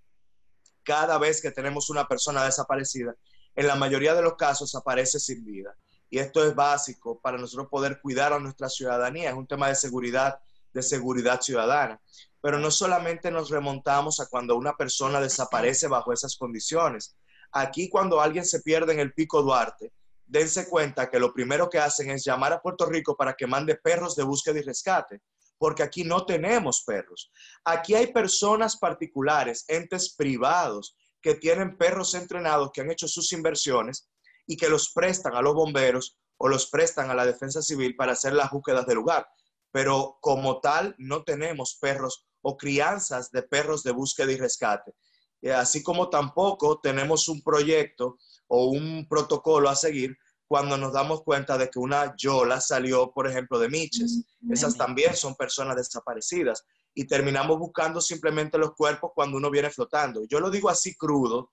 cada 0.88 1.18
vez 1.18 1.42
que 1.42 1.50
tenemos 1.50 1.90
una 1.90 2.08
persona 2.08 2.42
desaparecida, 2.44 3.14
en 3.58 3.66
la 3.66 3.74
mayoría 3.74 4.14
de 4.14 4.22
los 4.22 4.36
casos 4.36 4.76
aparece 4.76 5.18
sin 5.18 5.44
vida. 5.44 5.76
Y 6.08 6.20
esto 6.20 6.44
es 6.44 6.54
básico 6.54 7.18
para 7.18 7.38
nosotros 7.38 7.66
poder 7.68 8.00
cuidar 8.00 8.32
a 8.32 8.38
nuestra 8.38 8.68
ciudadanía. 8.68 9.30
Es 9.30 9.34
un 9.36 9.48
tema 9.48 9.66
de 9.66 9.74
seguridad, 9.74 10.38
de 10.72 10.80
seguridad 10.80 11.40
ciudadana. 11.40 12.00
Pero 12.40 12.60
no 12.60 12.70
solamente 12.70 13.32
nos 13.32 13.50
remontamos 13.50 14.20
a 14.20 14.26
cuando 14.26 14.54
una 14.54 14.76
persona 14.76 15.20
desaparece 15.20 15.88
bajo 15.88 16.12
esas 16.12 16.36
condiciones. 16.36 17.16
Aquí 17.50 17.88
cuando 17.88 18.20
alguien 18.20 18.44
se 18.44 18.60
pierde 18.60 18.92
en 18.92 19.00
el 19.00 19.12
Pico 19.12 19.42
Duarte, 19.42 19.92
dense 20.24 20.68
cuenta 20.68 21.10
que 21.10 21.18
lo 21.18 21.34
primero 21.34 21.68
que 21.68 21.80
hacen 21.80 22.12
es 22.12 22.24
llamar 22.24 22.52
a 22.52 22.62
Puerto 22.62 22.86
Rico 22.86 23.16
para 23.16 23.34
que 23.34 23.48
mande 23.48 23.74
perros 23.74 24.14
de 24.14 24.22
búsqueda 24.22 24.60
y 24.60 24.62
rescate, 24.62 25.20
porque 25.58 25.82
aquí 25.82 26.04
no 26.04 26.24
tenemos 26.24 26.84
perros. 26.86 27.32
Aquí 27.64 27.96
hay 27.96 28.12
personas 28.12 28.76
particulares, 28.76 29.64
entes 29.66 30.14
privados, 30.14 30.94
que 31.20 31.34
tienen 31.34 31.76
perros 31.76 32.14
entrenados, 32.14 32.70
que 32.72 32.80
han 32.80 32.90
hecho 32.90 33.08
sus 33.08 33.32
inversiones 33.32 34.08
y 34.46 34.56
que 34.56 34.68
los 34.68 34.92
prestan 34.92 35.34
a 35.34 35.42
los 35.42 35.54
bomberos 35.54 36.18
o 36.38 36.48
los 36.48 36.68
prestan 36.70 37.10
a 37.10 37.14
la 37.14 37.26
defensa 37.26 37.62
civil 37.62 37.96
para 37.96 38.12
hacer 38.12 38.32
las 38.32 38.50
búsquedas 38.50 38.86
del 38.86 38.96
lugar. 38.96 39.28
Pero 39.70 40.18
como 40.20 40.60
tal, 40.60 40.94
no 40.98 41.24
tenemos 41.24 41.76
perros 41.80 42.26
o 42.42 42.56
crianzas 42.56 43.30
de 43.30 43.42
perros 43.42 43.82
de 43.82 43.90
búsqueda 43.90 44.32
y 44.32 44.36
rescate. 44.36 44.94
Eh, 45.42 45.52
así 45.52 45.82
como 45.82 46.08
tampoco 46.08 46.80
tenemos 46.80 47.28
un 47.28 47.42
proyecto 47.42 48.18
o 48.46 48.66
un 48.66 49.06
protocolo 49.08 49.68
a 49.68 49.76
seguir 49.76 50.16
cuando 50.46 50.78
nos 50.78 50.94
damos 50.94 51.22
cuenta 51.22 51.58
de 51.58 51.68
que 51.68 51.78
una 51.78 52.14
yola 52.16 52.60
salió, 52.60 53.12
por 53.12 53.28
ejemplo, 53.28 53.58
de 53.58 53.68
Miches. 53.68 54.24
Mm, 54.40 54.52
Esas 54.52 54.76
también 54.76 55.14
son 55.14 55.34
personas 55.34 55.76
desaparecidas 55.76 56.64
y 56.98 57.04
terminamos 57.04 57.60
buscando 57.60 58.00
simplemente 58.00 58.58
los 58.58 58.74
cuerpos 58.74 59.12
cuando 59.14 59.36
uno 59.36 59.52
viene 59.52 59.70
flotando. 59.70 60.24
Yo 60.24 60.40
lo 60.40 60.50
digo 60.50 60.68
así 60.68 60.96
crudo 60.96 61.52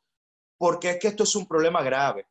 porque 0.58 0.90
es 0.90 1.00
que 1.00 1.10
esto 1.10 1.22
es 1.22 1.36
un 1.36 1.48
problema 1.48 1.84
grave. 1.84 2.30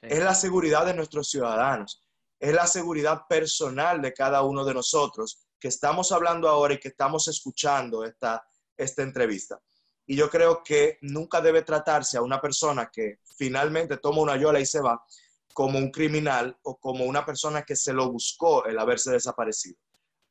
Es 0.00 0.22
la 0.22 0.32
seguridad 0.32 0.86
de 0.86 0.94
nuestros 0.94 1.28
ciudadanos, 1.28 2.04
es 2.38 2.54
la 2.54 2.68
seguridad 2.68 3.22
personal 3.28 4.00
de 4.00 4.12
cada 4.12 4.42
uno 4.42 4.64
de 4.64 4.74
nosotros 4.74 5.44
que 5.58 5.66
estamos 5.66 6.12
hablando 6.12 6.48
ahora 6.48 6.74
y 6.74 6.78
que 6.78 6.90
estamos 6.90 7.26
escuchando 7.26 8.04
esta, 8.04 8.46
esta 8.76 9.02
entrevista. 9.02 9.60
Y 10.06 10.14
yo 10.14 10.30
creo 10.30 10.62
que 10.62 10.98
nunca 11.00 11.40
debe 11.40 11.62
tratarse 11.62 12.16
a 12.16 12.22
una 12.22 12.40
persona 12.40 12.92
que 12.92 13.18
finalmente 13.36 13.96
toma 13.96 14.22
una 14.22 14.36
yola 14.36 14.60
y 14.60 14.66
se 14.66 14.80
va 14.80 15.04
como 15.52 15.80
un 15.80 15.90
criminal 15.90 16.56
o 16.62 16.78
como 16.78 17.06
una 17.06 17.26
persona 17.26 17.62
que 17.62 17.74
se 17.74 17.92
lo 17.92 18.12
buscó 18.12 18.64
el 18.66 18.78
haberse 18.78 19.10
desaparecido. 19.10 19.80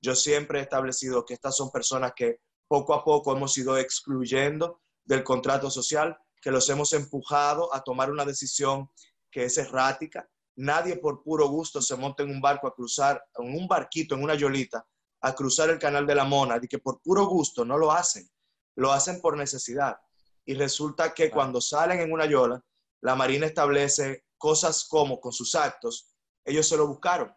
Yo 0.02 0.16
siempre 0.16 0.60
he 0.60 0.64
establecido 0.64 1.26
que 1.26 1.34
estas 1.34 1.56
son 1.56 1.72
personas 1.72 2.14
que 2.16 2.40
poco 2.68 2.94
a 2.94 3.04
poco 3.04 3.36
hemos 3.36 3.58
ido 3.58 3.78
excluyendo 3.78 4.82
del 5.04 5.24
contrato 5.24 5.70
social, 5.70 6.18
que 6.42 6.52
los 6.52 6.68
hemos 6.70 6.94
empujado 6.94 7.74
a 7.74 7.82
tomar 7.84 8.12
una 8.12 8.26
decisión 8.26 8.90
que 9.30 9.46
es 9.46 9.58
errática. 9.58 10.28
Nadie 10.56 10.98
por 10.98 11.24
puro 11.24 11.48
gusto 11.48 11.82
se 11.82 11.96
monta 11.96 12.24
en 12.24 12.32
un 12.32 12.42
barco 12.42 12.68
a 12.68 12.74
cruzar, 12.74 13.24
en 13.38 13.56
un 13.56 13.68
barquito, 13.68 14.16
en 14.16 14.24
una 14.24 14.36
yolita, 14.36 14.86
a 15.22 15.36
cruzar 15.36 15.70
el 15.70 15.80
canal 15.80 16.08
de 16.08 16.16
la 16.16 16.24
Mona, 16.24 16.60
y 16.62 16.68
que 16.68 16.80
por 16.80 17.02
puro 17.02 17.26
gusto 17.26 17.64
no 17.64 17.78
lo 17.78 17.92
hacen 17.92 18.30
lo 18.76 18.92
hacen 18.92 19.22
por 19.22 19.38
necesidad. 19.38 19.98
Y 20.46 20.56
resulta 20.56 21.14
que 21.14 21.30
cuando 21.30 21.62
salen 21.62 22.00
en 22.00 22.12
una 22.12 22.26
yola, 22.26 22.64
la 23.02 23.16
Marina 23.16 23.46
establece 23.46 24.26
cosas 24.38 24.86
como 24.86 25.20
con 25.20 25.32
sus 25.32 25.56
actos, 25.56 26.14
ellos 26.44 26.68
se 26.68 26.78
lo 26.78 26.88
buscaron. 26.88 27.32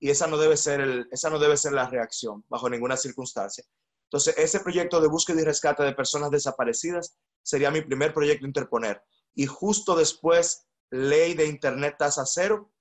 Y 0.00 0.10
esa 0.10 0.26
no 0.26 0.36
debe 0.36 0.56
ser, 0.56 1.06
esa 1.10 1.30
no 1.30 1.38
debe 1.38 1.56
ser 1.56 1.72
la 1.72 1.88
reacción 1.88 2.44
bajo 2.48 2.70
ninguna 2.70 2.96
circunstancia. 2.96 3.64
Entonces, 4.04 4.34
ese 4.38 4.60
proyecto 4.60 5.00
de 5.00 5.08
búsqueda 5.08 5.40
y 5.40 5.44
rescate 5.44 5.82
de 5.82 5.92
personas 5.92 6.30
desaparecidas 6.30 7.18
sería 7.42 7.70
mi 7.70 7.82
primer 7.82 8.14
proyecto 8.14 8.44
a 8.44 8.48
interponer. 8.48 9.02
Y 9.34 9.46
justo 9.46 9.94
después, 9.94 10.66
ley 10.90 11.34
de 11.34 11.46
Internet 11.46 11.96
tasa 11.98 12.24
cero. 12.24 12.72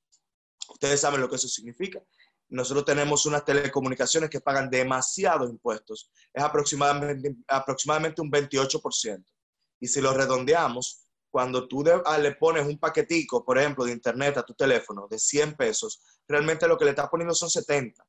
Ustedes 0.70 1.02
saben 1.02 1.22
lo 1.22 1.30
que 1.30 1.36
eso 1.36 1.48
significa. 1.48 2.02
Nosotros 2.50 2.86
tenemos 2.86 3.26
unas 3.26 3.44
telecomunicaciones 3.44 4.30
que 4.30 4.40
pagan 4.40 4.70
demasiados 4.70 5.50
impuestos. 5.50 6.10
Es 6.34 6.44
aproximadamente, 6.44 7.36
aproximadamente 7.48 8.22
un 8.22 8.32
28%. 8.32 9.26
Y 9.80 9.88
si 9.88 10.02
lo 10.02 10.14
redondeamos, 10.14 11.07
cuando 11.38 11.68
tú 11.68 11.84
ah, 12.04 12.18
le 12.18 12.34
pones 12.34 12.66
un 12.66 12.80
paquetico, 12.80 13.46
por 13.46 13.60
ejemplo, 13.60 13.86
de 13.86 13.92
internet 13.92 14.38
a 14.38 14.44
tu 14.44 14.56
teléfono 14.56 15.08
de 15.08 15.20
100 15.20 15.56
pesos, 15.56 16.02
realmente 16.28 16.68
lo 16.68 16.80
que 16.80 16.86
le 16.86 16.90
estás 16.90 17.10
poniendo 17.10 17.36
son 17.36 17.48
70, 17.48 18.04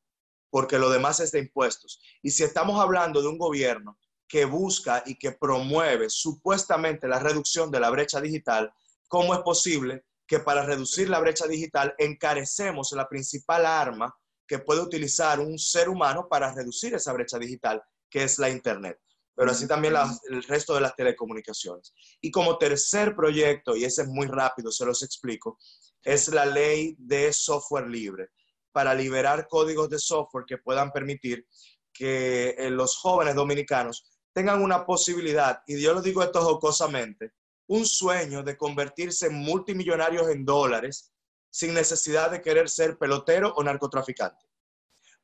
porque 0.49 0.79
lo 0.79 0.89
demás 0.89 1.21
es 1.21 1.31
de 1.33 1.41
impuestos. 1.41 2.01
Y 2.23 2.31
si 2.31 2.43
estamos 2.43 2.81
hablando 2.81 3.21
de 3.21 3.29
un 3.29 3.37
gobierno 3.37 3.99
que 4.27 4.47
busca 4.47 5.03
y 5.05 5.19
que 5.19 5.33
promueve 5.33 6.09
supuestamente 6.09 7.07
la 7.07 7.19
reducción 7.19 7.71
de 7.71 7.81
la 7.81 7.91
brecha 7.91 8.19
digital, 8.19 8.73
¿cómo 9.09 9.35
es 9.35 9.41
posible 9.41 10.07
que 10.27 10.39
para 10.39 10.65
reducir 10.65 11.11
la 11.11 11.21
brecha 11.21 11.47
digital 11.47 11.95
encarecemos 11.99 12.93
la 12.93 13.11
principal 13.11 13.67
arma 13.67 14.17
que 14.47 14.59
puede 14.59 14.81
utilizar 14.81 15.39
un 15.39 15.59
ser 15.59 15.91
humano 15.91 16.29
para 16.31 16.55
reducir 16.55 16.95
esa 16.95 17.13
brecha 17.13 17.39
digital, 17.39 17.83
que 18.09 18.23
es 18.23 18.39
la 18.39 18.49
Internet, 18.49 18.99
pero 19.39 19.53
así 19.53 19.69
también 19.69 19.95
el 20.31 20.43
resto 20.43 20.75
de 20.75 20.81
las 20.81 20.97
telecomunicaciones. 20.97 21.95
Y 22.21 22.29
como 22.29 22.59
tercer 22.59 23.15
proyecto, 23.15 23.77
y 23.77 23.85
ese 23.85 24.03
es 24.03 24.09
muy 24.09 24.27
rápido, 24.27 24.73
se 24.73 24.85
los 24.85 25.05
explico, 25.05 25.61
es 26.03 26.27
la 26.27 26.45
ley 26.45 26.97
de 26.99 27.33
software 27.33 27.87
libre, 27.87 28.31
para 28.73 28.93
liberar 28.95 29.47
códigos 29.47 29.89
de 29.91 30.01
software 30.01 30.45
que 30.45 30.59
puedan 30.59 30.91
permitir 30.91 31.47
que 31.93 32.57
eh, 32.59 32.69
los 32.69 32.97
jóvenes 32.97 33.37
dominicanos 33.37 34.11
tengan 34.33 34.61
una 34.61 34.85
posibilidad, 34.85 35.63
y 35.69 35.81
yo 35.81 35.95
lo 35.95 36.03
digo 36.03 36.25
esto 36.25 36.41
jocosamente, 36.43 37.35
un 37.69 37.87
sueño 37.87 38.43
de 38.43 38.57
convertirse 38.57 39.29
en 39.29 39.35
multimillonarios 39.35 40.29
en 40.31 40.45
dólares 40.45 41.13
sin 41.49 41.75
necesidad 41.75 42.33
de 42.33 42.43
querer 42.43 42.69
ser 42.69 42.99
pelotero 42.99 43.55
o 43.55 43.63
narcotraficante. 43.63 44.48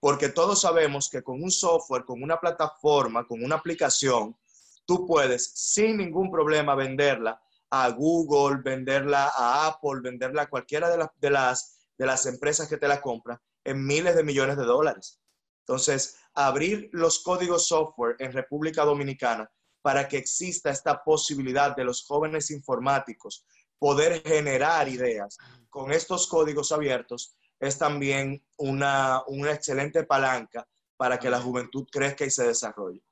Porque 0.05 0.29
todos 0.29 0.61
sabemos 0.61 1.09
que 1.09 1.23
con 1.23 1.43
un 1.43 1.51
software, 1.51 2.05
con 2.05 2.23
una 2.23 2.39
plataforma, 2.39 3.27
con 3.27 3.43
una 3.43 3.55
aplicación, 3.55 4.37
tú 4.85 5.07
puedes 5.07 5.53
sin 5.55 5.97
ningún 5.97 6.31
problema 6.31 6.75
venderla 6.75 7.43
a 7.71 7.89
Google, 7.89 8.61
venderla 8.63 9.33
a 9.35 9.67
Apple, 9.67 10.03
venderla 10.03 10.43
a 10.43 10.51
cualquiera 10.51 10.95
de, 10.95 11.09
de, 11.17 11.31
las, 11.31 11.89
de 11.97 12.05
las 12.05 12.27
empresas 12.27 12.69
que 12.69 12.77
te 12.77 12.87
la 12.87 13.01
compran 13.01 13.41
en 13.65 13.87
miles 13.87 14.15
de 14.15 14.25
millones 14.25 14.59
de 14.59 14.65
dólares. 14.65 15.23
Entonces, 15.61 16.19
abrir 16.35 16.91
los 16.93 17.21
códigos 17.21 17.67
software 17.67 18.17
en 18.19 18.35
República 18.35 18.85
Dominicana 18.85 19.51
para 19.81 20.07
que 20.07 20.19
exista 20.19 20.69
esta 20.69 21.03
posibilidad 21.03 21.75
de 21.75 21.85
los 21.85 22.05
jóvenes 22.05 22.51
informáticos 22.51 23.47
poder 23.79 24.21
generar 24.23 24.87
ideas 24.87 25.39
con 25.71 25.93
estos 25.93 26.27
códigos 26.27 26.73
abiertos 26.73 27.39
es 27.59 27.79
también 27.79 28.43
una, 28.57 29.23
excelente 29.51 30.05
palanca 30.05 30.67
para 30.97 31.19
que 31.19 31.31
la 31.31 31.41
juventud 31.41 31.87
crezca 31.91 32.25
y 32.25 32.31
se 32.31 32.47
desarrolle. 32.47 33.03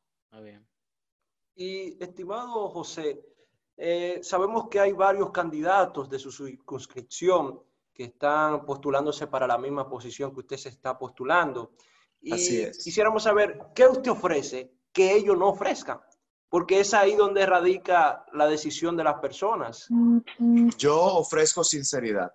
Y 1.54 2.02
estimado 2.02 2.68
José, 2.70 3.24
eh, 3.76 4.20
sabemos 4.22 4.68
que 4.68 4.80
hay 4.80 4.92
varios 4.92 5.30
candidatos 5.30 6.08
de 6.08 6.18
su 6.18 6.30
circunscripción 6.30 7.60
que 7.92 8.04
están 8.04 8.64
postulándose 8.64 9.26
para 9.26 9.46
la 9.46 9.58
misma 9.58 9.88
posición 9.88 10.32
que 10.32 10.40
usted 10.40 10.56
se 10.56 10.70
está 10.70 10.98
postulando. 10.98 11.72
Y 12.20 12.32
Así 12.32 12.60
es. 12.62 12.78
quisiéramos 12.82 13.24
saber 13.24 13.58
qué 13.74 13.86
usted 13.86 14.10
ofrece 14.10 14.72
que 14.92 15.14
ellos 15.14 15.36
no 15.36 15.48
ofrezcan 15.48 16.00
porque 16.52 16.80
es 16.80 16.92
ahí 16.92 17.16
donde 17.16 17.46
radica 17.46 18.26
la 18.34 18.46
decisión 18.46 18.94
de 18.94 19.04
las 19.04 19.20
personas. 19.20 19.88
Yo 20.76 21.02
ofrezco 21.02 21.64
sinceridad. 21.64 22.30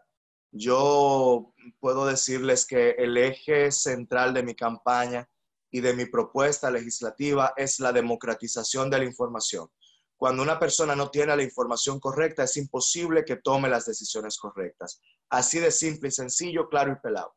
Yo 0.52 1.54
puedo 1.80 2.06
decirles 2.06 2.66
que 2.66 2.92
el 2.92 3.18
eje 3.18 3.72
central 3.72 4.34
de 4.34 4.44
mi 4.44 4.56
campaña 4.56 5.30
y 5.70 5.82
de 5.82 5.94
mi 5.94 6.06
propuesta 6.06 6.72
legislativa 6.72 7.54
es 7.58 7.80
la 7.80 7.92
democratización 7.92 8.90
de 8.90 9.00
la 9.00 9.06
información. 9.06 9.70
Cuando 10.16 10.42
una 10.42 10.60
persona 10.60 10.96
no 10.96 11.12
tiene 11.12 11.36
la 11.36 11.44
información 11.44 12.00
correcta, 12.00 12.44
es 12.44 12.58
imposible 12.58 13.24
que 13.24 13.36
tome 13.36 13.70
las 13.70 13.86
decisiones 13.86 14.38
correctas. 14.38 15.00
Así 15.30 15.60
de 15.60 15.72
simple 15.72 16.10
y 16.10 16.12
sencillo, 16.12 16.70
claro 16.70 16.94
y 16.94 16.96
pelado. 16.96 17.36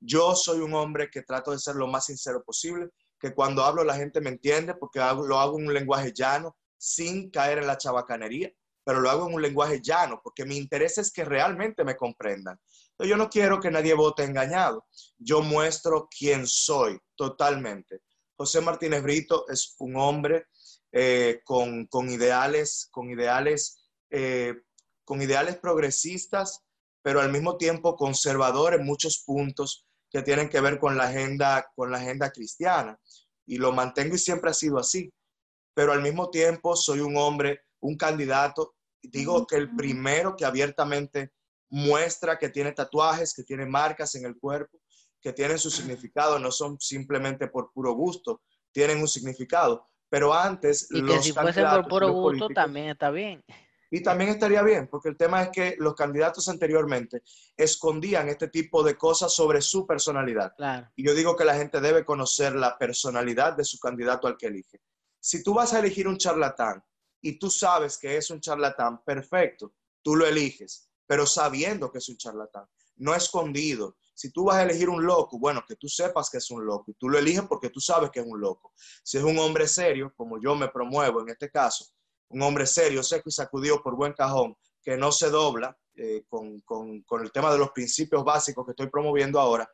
Yo 0.00 0.34
soy 0.34 0.60
un 0.60 0.74
hombre 0.74 1.10
que 1.10 1.22
trato 1.22 1.50
de 1.50 1.58
ser 1.58 1.76
lo 1.76 1.86
más 1.86 2.06
sincero 2.06 2.42
posible 2.42 2.88
que 3.22 3.34
cuando 3.34 3.62
hablo 3.62 3.84
la 3.84 3.94
gente 3.94 4.20
me 4.20 4.30
entiende 4.30 4.74
porque 4.74 4.98
lo 4.98 5.38
hago 5.38 5.58
en 5.58 5.68
un 5.68 5.74
lenguaje 5.74 6.12
llano, 6.12 6.56
sin 6.76 7.30
caer 7.30 7.58
en 7.58 7.68
la 7.68 7.78
chabacanería, 7.78 8.52
pero 8.84 9.00
lo 9.00 9.08
hago 9.08 9.28
en 9.28 9.34
un 9.34 9.42
lenguaje 9.42 9.80
llano 9.80 10.20
porque 10.24 10.44
mi 10.44 10.56
interés 10.56 10.98
es 10.98 11.12
que 11.12 11.24
realmente 11.24 11.84
me 11.84 11.96
comprendan. 11.96 12.58
Yo 13.04 13.16
no 13.16 13.28
quiero 13.28 13.60
que 13.60 13.70
nadie 13.70 13.94
vote 13.94 14.24
engañado. 14.24 14.86
Yo 15.18 15.42
muestro 15.42 16.08
quién 16.16 16.46
soy 16.46 16.98
totalmente. 17.16 18.00
José 18.36 18.60
Martínez 18.60 19.02
Brito 19.02 19.46
es 19.48 19.74
un 19.78 19.96
hombre 19.96 20.46
eh, 20.90 21.40
con, 21.44 21.88
ideales, 22.08 22.88
con 22.90 23.10
ideales, 23.10 23.88
eh, 24.10 24.54
con 25.04 25.22
ideales 25.22 25.56
progresistas, 25.58 26.62
pero 27.02 27.20
al 27.20 27.30
mismo 27.30 27.56
tiempo 27.56 27.96
conservador 27.96 28.74
en 28.74 28.84
muchos 28.84 29.22
puntos 29.24 29.86
que 30.10 30.22
tienen 30.22 30.48
que 30.48 30.60
ver 30.60 30.78
con 30.78 30.96
la 30.96 31.04
agenda, 31.04 31.70
con 31.74 31.90
la 31.90 31.98
agenda 31.98 32.30
cristiana. 32.30 32.98
Y 33.46 33.58
lo 33.58 33.72
mantengo 33.72 34.14
y 34.14 34.18
siempre 34.18 34.50
ha 34.50 34.54
sido 34.54 34.78
así. 34.78 35.12
Pero 35.74 35.92
al 35.92 36.02
mismo 36.02 36.30
tiempo 36.30 36.76
soy 36.76 37.00
un 37.00 37.16
hombre 37.16 37.62
un 37.82 37.96
candidato, 37.96 38.74
digo 39.02 39.46
que 39.46 39.56
el 39.56 39.74
primero 39.74 40.36
que 40.36 40.44
abiertamente 40.44 41.32
muestra 41.72 42.38
que 42.38 42.50
tiene 42.50 42.72
tatuajes, 42.72 43.32
que 43.32 43.44
tiene 43.44 43.64
marcas 43.64 44.14
en 44.14 44.26
el 44.26 44.38
cuerpo, 44.38 44.78
que 45.22 45.32
tienen 45.32 45.58
su 45.58 45.70
significado, 45.70 46.38
no 46.38 46.52
son 46.52 46.78
simplemente 46.78 47.48
por 47.48 47.72
puro 47.72 47.94
gusto, 47.94 48.42
tienen 48.72 48.98
un 48.98 49.08
significado. 49.08 49.88
Pero 50.10 50.34
antes... 50.34 50.86
Y 50.90 51.02
que 51.02 51.22
si 51.22 51.32
fuese 51.32 51.62
por 51.62 51.88
puro 51.88 52.12
gusto 52.12 52.48
también 52.48 52.88
está 52.88 53.10
bien. 53.10 53.42
Y 53.90 54.02
también 54.02 54.28
estaría 54.28 54.62
bien, 54.62 54.86
porque 54.88 55.08
el 55.08 55.16
tema 55.16 55.42
es 55.42 55.48
que 55.50 55.76
los 55.78 55.94
candidatos 55.94 56.46
anteriormente 56.48 57.22
escondían 57.56 58.28
este 58.28 58.48
tipo 58.48 58.82
de 58.82 58.96
cosas 58.96 59.34
sobre 59.34 59.62
su 59.62 59.86
personalidad. 59.86 60.52
Y 60.94 61.06
yo 61.06 61.14
digo 61.14 61.36
que 61.36 61.44
la 61.44 61.56
gente 61.56 61.80
debe 61.80 62.04
conocer 62.04 62.54
la 62.54 62.76
personalidad 62.76 63.56
de 63.56 63.64
su 63.64 63.78
candidato 63.78 64.26
al 64.26 64.36
que 64.36 64.48
elige. 64.48 64.80
Si 65.20 65.42
tú 65.42 65.54
vas 65.54 65.72
a 65.72 65.78
elegir 65.78 66.06
un 66.06 66.18
charlatán 66.18 66.82
y 67.22 67.38
tú 67.38 67.48
sabes 67.48 67.96
que 67.96 68.18
es 68.18 68.28
un 68.30 68.40
charlatán, 68.40 69.02
perfecto, 69.04 69.72
tú 70.02 70.16
lo 70.16 70.26
eliges, 70.26 70.91
pero 71.12 71.26
sabiendo 71.26 71.92
que 71.92 71.98
es 71.98 72.08
un 72.08 72.16
charlatán, 72.16 72.64
no 72.96 73.14
escondido. 73.14 73.98
Si 74.14 74.30
tú 74.30 74.44
vas 74.44 74.56
a 74.56 74.62
elegir 74.62 74.88
un 74.88 75.04
loco, 75.04 75.38
bueno, 75.38 75.62
que 75.68 75.76
tú 75.76 75.86
sepas 75.86 76.30
que 76.30 76.38
es 76.38 76.50
un 76.50 76.64
loco 76.64 76.90
y 76.90 76.94
tú 76.94 77.06
lo 77.06 77.18
eliges 77.18 77.42
porque 77.42 77.68
tú 77.68 77.80
sabes 77.80 78.10
que 78.10 78.20
es 78.20 78.26
un 78.26 78.40
loco. 78.40 78.72
Si 79.04 79.18
es 79.18 79.22
un 79.22 79.38
hombre 79.38 79.68
serio, 79.68 80.14
como 80.16 80.40
yo 80.40 80.54
me 80.54 80.68
promuevo 80.68 81.20
en 81.20 81.28
este 81.28 81.50
caso, 81.50 81.84
un 82.30 82.40
hombre 82.40 82.66
serio, 82.66 83.02
seco 83.02 83.28
y 83.28 83.32
sacudido 83.32 83.82
por 83.82 83.94
buen 83.94 84.14
cajón, 84.14 84.56
que 84.82 84.96
no 84.96 85.12
se 85.12 85.28
dobla 85.28 85.76
eh, 85.96 86.24
con, 86.30 87.04
el 87.22 87.30
tema 87.30 87.52
de 87.52 87.58
los 87.58 87.72
principios 87.72 88.24
básicos 88.24 88.64
que 88.64 88.70
estoy 88.70 88.88
promoviendo 88.88 89.38
ahora, 89.38 89.70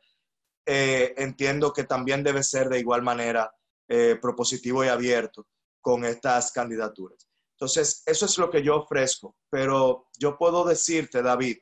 eh, 0.65 1.13
entiendo 1.15 1.71
que 1.71 1.85
también 1.85 2.21
debe 2.21 2.43
ser 2.43 2.67
de 2.67 2.79
igual 2.79 3.01
manera 3.01 3.49
eh, 3.87 4.17
propositivo 4.21 4.83
y 4.83 4.89
abierto 4.89 5.47
con 5.79 6.03
estas 6.03 6.51
candidaturas. 6.51 7.28
Entonces, 7.59 8.03
eso 8.05 8.25
es 8.25 8.37
lo 8.37 8.49
que 8.49 8.63
yo 8.63 8.77
ofrezco, 8.77 9.35
pero 9.49 10.07
yo 10.17 10.37
puedo 10.37 10.63
decirte, 10.63 11.21
David, 11.21 11.57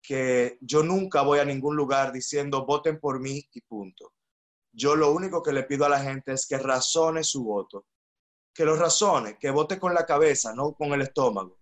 que 0.00 0.56
yo 0.62 0.82
nunca 0.82 1.22
voy 1.22 1.40
a 1.40 1.44
ningún 1.44 1.76
lugar 1.76 2.12
diciendo 2.12 2.64
voten 2.64 2.98
por 2.98 3.20
mí 3.20 3.46
y 3.52 3.60
punto. 3.60 4.14
Yo 4.72 4.96
lo 4.96 5.12
único 5.12 5.42
que 5.42 5.52
le 5.52 5.64
pido 5.64 5.84
a 5.84 5.90
la 5.90 6.00
gente 6.00 6.32
es 6.32 6.46
que 6.46 6.56
razone 6.56 7.22
su 7.22 7.44
voto 7.44 7.86
que 8.58 8.64
lo 8.64 8.74
razone, 8.74 9.38
que 9.38 9.50
vote 9.50 9.78
con 9.78 9.94
la 9.94 10.04
cabeza, 10.04 10.52
no 10.52 10.72
con 10.72 10.92
el 10.92 11.02
estómago. 11.02 11.60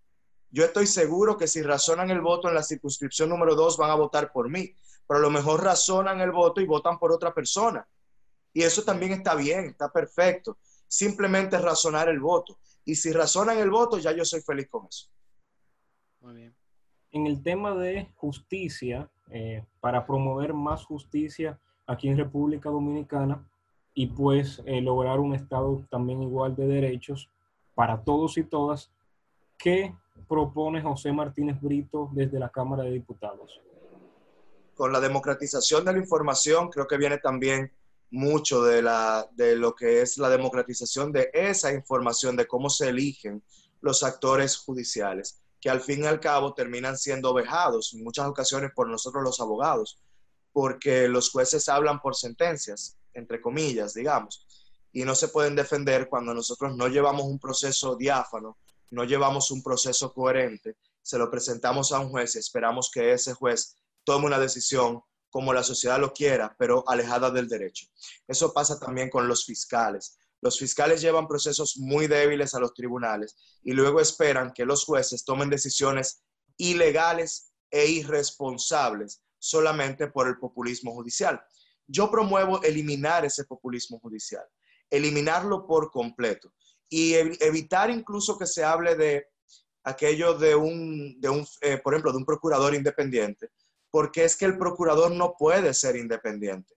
Yo 0.51 0.65
estoy 0.65 0.87
seguro 0.87 1.37
que 1.37 1.47
si 1.47 1.61
razonan 1.61 2.11
el 2.11 2.23
voto 2.23 2.49
en 2.49 2.55
la 2.55 2.63
circunscripción 2.63 3.29
número 3.29 3.55
dos 3.55 3.77
van 3.77 3.91
a 3.91 3.97
votar 3.97 4.33
por 4.33 4.49
mí, 4.49 4.75
pero 5.07 5.19
a 5.19 5.23
lo 5.23 5.29
mejor 5.29 5.63
razonan 5.63 6.23
el 6.23 6.33
voto 6.33 6.63
y 6.63 6.65
votan 6.65 6.99
por 6.99 7.13
otra 7.13 7.35
persona. 7.35 7.87
Y 8.55 8.63
eso 8.63 8.83
también 8.83 9.13
está 9.13 9.35
bien, 9.35 9.67
está 9.67 9.93
perfecto. 9.93 10.57
Simplemente 10.89 11.59
razonar 11.59 12.09
el 12.09 12.19
voto. 12.19 12.61
Y 12.87 12.95
si 12.95 13.13
razonan 13.13 13.59
el 13.59 13.71
voto, 13.71 13.99
ya 13.99 14.13
yo 14.13 14.25
soy 14.25 14.41
feliz 14.41 14.69
con 14.71 14.87
eso. 14.87 15.11
Muy 16.21 16.35
bien. 16.35 16.57
En 17.11 17.27
el 17.27 17.43
tema 17.43 17.75
de 17.75 18.11
justicia, 18.15 19.11
eh, 19.31 19.65
para 19.81 20.07
promover 20.07 20.55
más 20.55 20.85
justicia 20.85 21.61
aquí 21.87 22.09
en 22.09 22.17
República 22.17 22.71
Dominicana, 22.71 23.47
y 23.99 24.07
pues 24.09 24.63
eh, 24.67 24.83
lograr 24.83 25.19
un 25.21 25.35
Estado 25.35 25.83
también 25.91 26.23
igual 26.23 26.55
de 26.55 26.67
derechos 26.67 27.31
para 27.75 28.05
todos 28.05 28.37
y 28.37 28.45
todas. 28.45 28.93
¿Qué 29.57 29.95
propone 30.29 30.83
José 30.83 31.13
Martínez 31.13 31.59
Brito 31.61 32.11
desde 32.13 32.39
la 32.39 32.51
Cámara 32.51 32.85
de 32.85 32.91
Diputados? 32.91 33.63
Con 34.75 34.93
la 34.93 35.01
democratización 35.01 35.85
de 35.85 35.95
la 35.95 35.99
información 35.99 36.69
creo 36.69 36.87
que 36.87 36.99
viene 36.99 37.17
también 37.17 37.73
mucho 38.11 38.63
de, 38.63 38.83
la, 38.83 39.29
de 39.33 39.57
lo 39.57 39.75
que 39.75 40.01
es 40.01 40.19
la 40.19 40.29
democratización 40.29 41.13
de 41.13 41.31
esa 41.33 41.73
información, 41.73 42.37
de 42.37 42.47
cómo 42.47 42.71
se 42.71 42.89
eligen 42.89 43.43
los 43.81 44.03
actores 44.03 44.57
judiciales, 44.57 45.41
que 45.61 45.71
al 45.71 45.81
fin 45.81 46.05
y 46.05 46.07
al 46.07 46.21
cabo 46.21 46.55
terminan 46.55 46.97
siendo 46.97 47.35
vejados 47.35 47.93
en 47.95 48.05
muchas 48.05 48.27
ocasiones 48.27 48.71
por 48.75 48.89
nosotros 48.89 49.23
los 49.23 49.41
abogados, 49.41 49.99
porque 50.53 51.09
los 51.09 51.31
jueces 51.31 51.69
hablan 51.69 52.01
por 52.01 52.17
sentencias 52.17 52.97
entre 53.17 53.41
comillas, 53.41 53.95
digamos, 53.95 54.47
y 54.93 55.05
no 55.05 55.15
se 55.15 55.29
pueden 55.29 55.57
defender 55.57 56.09
cuando 56.09 56.35
nosotros 56.35 56.77
no 56.77 56.89
llevamos 56.89 57.25
un 57.25 57.39
proceso 57.39 57.97
diáfano, 57.97 58.59
no 58.91 59.05
llevamos 59.05 59.51
un 59.51 59.63
proceso 59.63 60.13
coherente, 60.13 60.77
se 61.03 61.19
lo 61.19 61.31
presentamos 61.31 61.93
a 61.93 62.01
un 62.01 62.11
juez 62.11 62.35
y 62.37 62.39
esperamos 62.39 62.91
que 62.91 63.13
ese 63.13 63.35
juez 63.35 63.77
tome 64.05 64.27
una 64.27 64.39
decisión 64.39 65.03
como 65.37 65.53
la 65.53 65.63
sociedad 65.63 66.01
lo 66.01 66.15
quiera, 66.15 66.57
pero 66.59 66.83
alejada 66.89 67.31
del 67.31 67.47
derecho. 67.47 67.85
Eso 68.27 68.55
pasa 68.55 68.81
también 68.81 69.11
con 69.11 69.29
los 69.29 69.45
fiscales. 69.45 70.17
Los 70.41 70.59
fiscales 70.59 71.03
llevan 71.03 71.29
procesos 71.29 71.77
muy 71.77 72.07
débiles 72.07 72.55
a 72.55 72.59
los 72.59 72.73
tribunales 72.73 73.37
y 73.63 73.73
luego 73.73 74.01
esperan 74.01 74.55
que 74.55 74.65
los 74.65 74.87
jueces 74.87 75.27
tomen 75.27 75.51
decisiones 75.51 76.25
ilegales 76.57 77.53
e 77.71 77.85
irresponsables 77.85 79.21
solamente 79.39 80.07
por 80.07 80.27
el 80.27 80.39
populismo 80.39 80.95
judicial. 80.95 81.39
Yo 81.87 82.11
promuevo 82.11 82.63
eliminar 82.63 83.27
ese 83.27 83.45
populismo 83.45 84.01
judicial, 84.01 84.47
eliminarlo 84.89 85.67
por 85.67 85.91
completo 85.91 86.51
y 86.89 87.13
evitar 87.13 87.91
incluso 87.91 88.39
que 88.39 88.47
se 88.47 88.65
hable 88.65 88.97
de 88.97 89.27
aquello 89.85 90.33
de 90.33 90.55
un, 90.55 91.21
de 91.21 91.29
un 91.29 91.47
eh, 91.61 91.77
por 91.77 91.93
ejemplo, 91.93 92.13
de 92.13 92.17
un 92.17 92.25
procurador 92.25 92.75
independiente, 92.75 93.51
porque 93.97 94.27
es 94.27 94.37
que 94.37 94.45
el 94.45 94.59
procurador 94.59 95.11
no 95.11 95.37
puede 95.39 95.73
ser 95.73 95.97
independiente. 95.97 96.75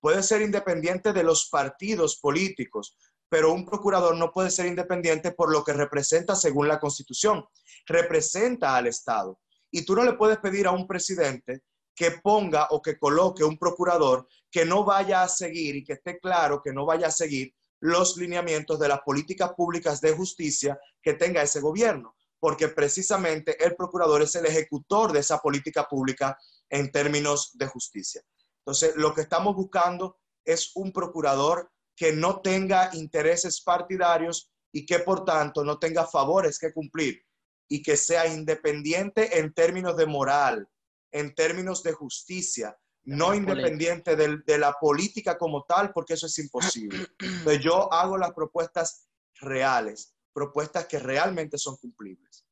Puede 0.00 0.22
ser 0.22 0.40
independiente 0.40 1.12
de 1.12 1.22
los 1.22 1.50
partidos 1.50 2.16
políticos, 2.16 2.96
pero 3.28 3.52
un 3.52 3.66
procurador 3.66 4.16
no 4.16 4.32
puede 4.32 4.50
ser 4.50 4.64
independiente 4.64 5.32
por 5.32 5.52
lo 5.52 5.62
que 5.64 5.74
representa 5.74 6.34
según 6.34 6.68
la 6.68 6.80
Constitución. 6.80 7.44
Representa 7.84 8.74
al 8.74 8.86
Estado. 8.86 9.38
Y 9.70 9.84
tú 9.84 9.94
no 9.94 10.02
le 10.02 10.14
puedes 10.14 10.38
pedir 10.38 10.66
a 10.66 10.70
un 10.70 10.86
presidente 10.86 11.60
que 11.94 12.12
ponga 12.22 12.68
o 12.70 12.80
que 12.80 12.96
coloque 12.96 13.44
un 13.44 13.58
procurador 13.58 14.26
que 14.50 14.64
no 14.64 14.82
vaya 14.82 15.24
a 15.24 15.28
seguir 15.28 15.76
y 15.76 15.84
que 15.84 15.92
esté 15.92 16.18
claro 16.20 16.62
que 16.64 16.72
no 16.72 16.86
vaya 16.86 17.08
a 17.08 17.10
seguir 17.10 17.54
los 17.80 18.16
lineamientos 18.16 18.78
de 18.78 18.88
las 18.88 19.02
políticas 19.02 19.52
públicas 19.54 20.00
de 20.00 20.12
justicia 20.12 20.80
que 21.02 21.12
tenga 21.12 21.42
ese 21.42 21.60
gobierno, 21.60 22.16
porque 22.40 22.68
precisamente 22.68 23.62
el 23.62 23.76
procurador 23.76 24.22
es 24.22 24.34
el 24.36 24.46
ejecutor 24.46 25.12
de 25.12 25.20
esa 25.20 25.36
política 25.38 25.86
pública 25.86 26.38
en 26.72 26.90
términos 26.90 27.50
de 27.54 27.66
justicia. 27.66 28.22
Entonces, 28.60 28.96
lo 28.96 29.14
que 29.14 29.20
estamos 29.20 29.54
buscando 29.54 30.18
es 30.44 30.72
un 30.74 30.90
procurador 30.90 31.70
que 31.94 32.12
no 32.12 32.40
tenga 32.40 32.90
intereses 32.94 33.60
partidarios 33.60 34.50
y 34.72 34.86
que 34.86 35.00
por 35.00 35.24
tanto 35.24 35.62
no 35.62 35.78
tenga 35.78 36.06
favores 36.06 36.58
que 36.58 36.72
cumplir 36.72 37.22
y 37.68 37.82
que 37.82 37.96
sea 37.96 38.26
independiente 38.26 39.38
en 39.38 39.52
términos 39.52 39.96
de 39.96 40.06
moral, 40.06 40.66
en 41.12 41.34
términos 41.34 41.82
de 41.82 41.92
justicia, 41.92 42.76
no 43.04 43.34
independiente 43.34 44.16
de, 44.16 44.58
la 44.58 44.72
política 44.80 45.36
como 45.36 45.64
tal, 45.64 45.92
porque 45.92 46.14
eso 46.14 46.26
es 46.26 46.38
imposible. 46.38 47.06
Entonces 47.18 47.62
yo 47.62 47.92
hago 47.92 48.16
las 48.16 48.32
propuestas 48.32 49.08
reales, 49.40 50.14
propuestas 50.32 50.86
que 50.86 50.98
realmente 50.98 51.58
son 51.58 51.76
cumplibles. 51.76 52.46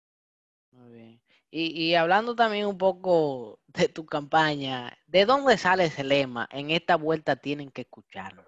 Muy 0.72 0.92
bien. 0.92 1.22
Y, 1.52 1.94
hablando 1.94 2.36
también 2.36 2.66
un 2.66 2.78
poco 2.78 3.59
de 3.74 3.88
tu 3.88 4.04
campaña, 4.04 4.96
¿de 5.06 5.24
dónde 5.24 5.56
sale 5.56 5.86
ese 5.86 6.04
lema? 6.04 6.48
En 6.50 6.70
esta 6.70 6.96
vuelta 6.96 7.36
tienen 7.36 7.70
que 7.70 7.82
escucharlo. 7.82 8.44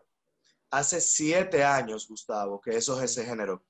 Hace 0.70 1.00
siete 1.00 1.64
años, 1.64 2.08
Gustavo, 2.08 2.60
que 2.60 2.70
eso 2.76 3.06
se 3.06 3.24
generó. 3.24 3.64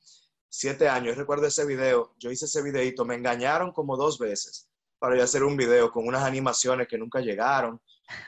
Siete 0.48 0.88
años. 0.88 1.16
recuerdo 1.16 1.46
ese 1.46 1.64
video. 1.66 2.14
Yo 2.18 2.30
hice 2.30 2.44
ese 2.44 2.62
videito. 2.62 3.04
Me 3.04 3.14
engañaron 3.14 3.72
como 3.72 3.96
dos 3.96 4.18
veces 4.18 4.68
para 4.98 5.22
hacer 5.22 5.42
un 5.42 5.56
video 5.56 5.90
con 5.90 6.06
unas 6.06 6.22
animaciones 6.22 6.86
que 6.86 6.98
nunca 6.98 7.20
llegaron. 7.20 7.80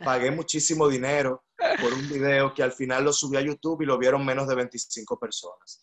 Pagué 0.02 0.30
muchísimo 0.30 0.88
dinero 0.88 1.44
por 1.80 1.92
un 1.92 2.08
video 2.08 2.52
que 2.52 2.62
al 2.62 2.72
final 2.72 3.04
lo 3.04 3.12
subí 3.12 3.37
a 3.37 3.42
YouTube 3.42 3.82
y 3.82 3.87
lo 3.87 3.98
vieron 3.98 4.24
menos 4.24 4.48
de 4.48 4.54
25 4.56 5.18
personas. 5.18 5.82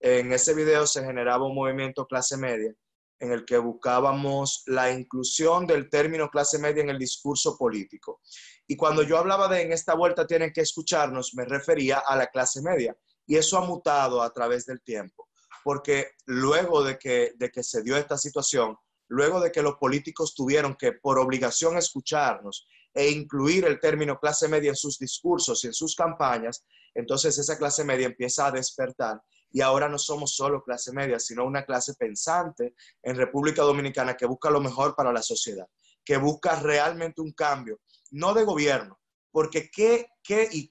En 0.00 0.32
ese 0.32 0.52
video 0.54 0.86
se 0.86 1.02
generaba 1.02 1.46
un 1.46 1.54
movimiento 1.54 2.06
clase 2.06 2.36
media 2.36 2.74
en 3.18 3.32
el 3.32 3.44
que 3.44 3.58
buscábamos 3.58 4.62
la 4.66 4.90
inclusión 4.90 5.66
del 5.66 5.88
término 5.88 6.28
clase 6.28 6.58
media 6.58 6.82
en 6.82 6.90
el 6.90 6.98
discurso 6.98 7.56
político. 7.56 8.20
Y 8.66 8.76
cuando 8.76 9.02
yo 9.02 9.18
hablaba 9.18 9.48
de 9.48 9.62
en 9.62 9.72
esta 9.72 9.94
vuelta 9.94 10.26
tienen 10.26 10.52
que 10.52 10.60
escucharnos, 10.60 11.34
me 11.34 11.44
refería 11.44 11.98
a 11.98 12.16
la 12.16 12.26
clase 12.26 12.60
media. 12.62 12.96
Y 13.26 13.36
eso 13.36 13.58
ha 13.58 13.66
mutado 13.66 14.22
a 14.22 14.32
través 14.32 14.66
del 14.66 14.82
tiempo, 14.82 15.28
porque 15.64 16.10
luego 16.26 16.84
de 16.84 16.98
que, 16.98 17.32
de 17.36 17.50
que 17.50 17.62
se 17.62 17.82
dio 17.82 17.96
esta 17.96 18.16
situación, 18.16 18.76
luego 19.08 19.40
de 19.40 19.50
que 19.50 19.62
los 19.62 19.76
políticos 19.76 20.34
tuvieron 20.34 20.76
que 20.76 20.92
por 20.92 21.18
obligación 21.18 21.76
escucharnos 21.76 22.66
e 22.94 23.10
incluir 23.10 23.64
el 23.64 23.80
término 23.80 24.18
clase 24.18 24.48
media 24.48 24.70
en 24.70 24.76
sus 24.76 24.98
discursos 24.98 25.62
y 25.64 25.68
en 25.68 25.74
sus 25.74 25.94
campañas, 25.94 26.64
entonces 26.94 27.36
esa 27.38 27.58
clase 27.58 27.84
media 27.84 28.06
empieza 28.06 28.46
a 28.46 28.52
despertar 28.52 29.20
y 29.56 29.62
ahora 29.62 29.88
no 29.88 29.98
somos 29.98 30.36
solo 30.36 30.62
clase 30.62 30.92
media, 30.92 31.18
sino 31.18 31.46
una 31.46 31.64
clase 31.64 31.94
pensante 31.94 32.74
en 33.02 33.16
República 33.16 33.62
Dominicana 33.62 34.14
que 34.14 34.26
busca 34.26 34.50
lo 34.50 34.60
mejor 34.60 34.94
para 34.94 35.14
la 35.14 35.22
sociedad, 35.22 35.66
que 36.04 36.18
busca 36.18 36.60
realmente 36.60 37.22
un 37.22 37.32
cambio, 37.32 37.80
no 38.10 38.34
de 38.34 38.44
gobierno, 38.44 39.00
porque 39.30 39.70
qué, 39.70 40.08
qué, 40.22 40.46
y 40.52 40.68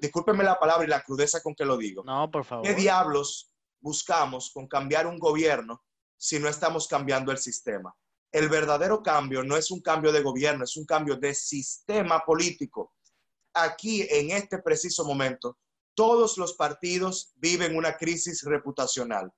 discúlpenme 0.00 0.42
la 0.42 0.58
palabra 0.58 0.84
y 0.84 0.88
la 0.88 1.02
crudeza 1.02 1.40
con 1.40 1.54
que 1.54 1.64
lo 1.64 1.76
digo. 1.76 2.02
No, 2.02 2.28
por 2.28 2.44
favor. 2.44 2.66
¿Qué 2.66 2.74
diablos 2.74 3.52
buscamos 3.80 4.50
con 4.52 4.66
cambiar 4.66 5.06
un 5.06 5.20
gobierno 5.20 5.84
si 6.16 6.40
no 6.40 6.48
estamos 6.48 6.88
cambiando 6.88 7.30
el 7.30 7.38
sistema? 7.38 7.94
El 8.32 8.48
verdadero 8.48 9.04
cambio 9.04 9.44
no 9.44 9.56
es 9.56 9.70
un 9.70 9.80
cambio 9.80 10.10
de 10.10 10.22
gobierno, 10.22 10.64
es 10.64 10.76
un 10.76 10.84
cambio 10.84 11.14
de 11.14 11.32
sistema 11.32 12.24
político. 12.24 12.92
Aquí, 13.54 14.04
en 14.10 14.32
este 14.32 14.58
preciso 14.58 15.04
momento, 15.04 15.58
todos 15.96 16.36
los 16.36 16.52
partidos 16.52 17.32
viven 17.36 17.74
una 17.74 17.96
crisis 17.96 18.42
reputacional. 18.44 19.32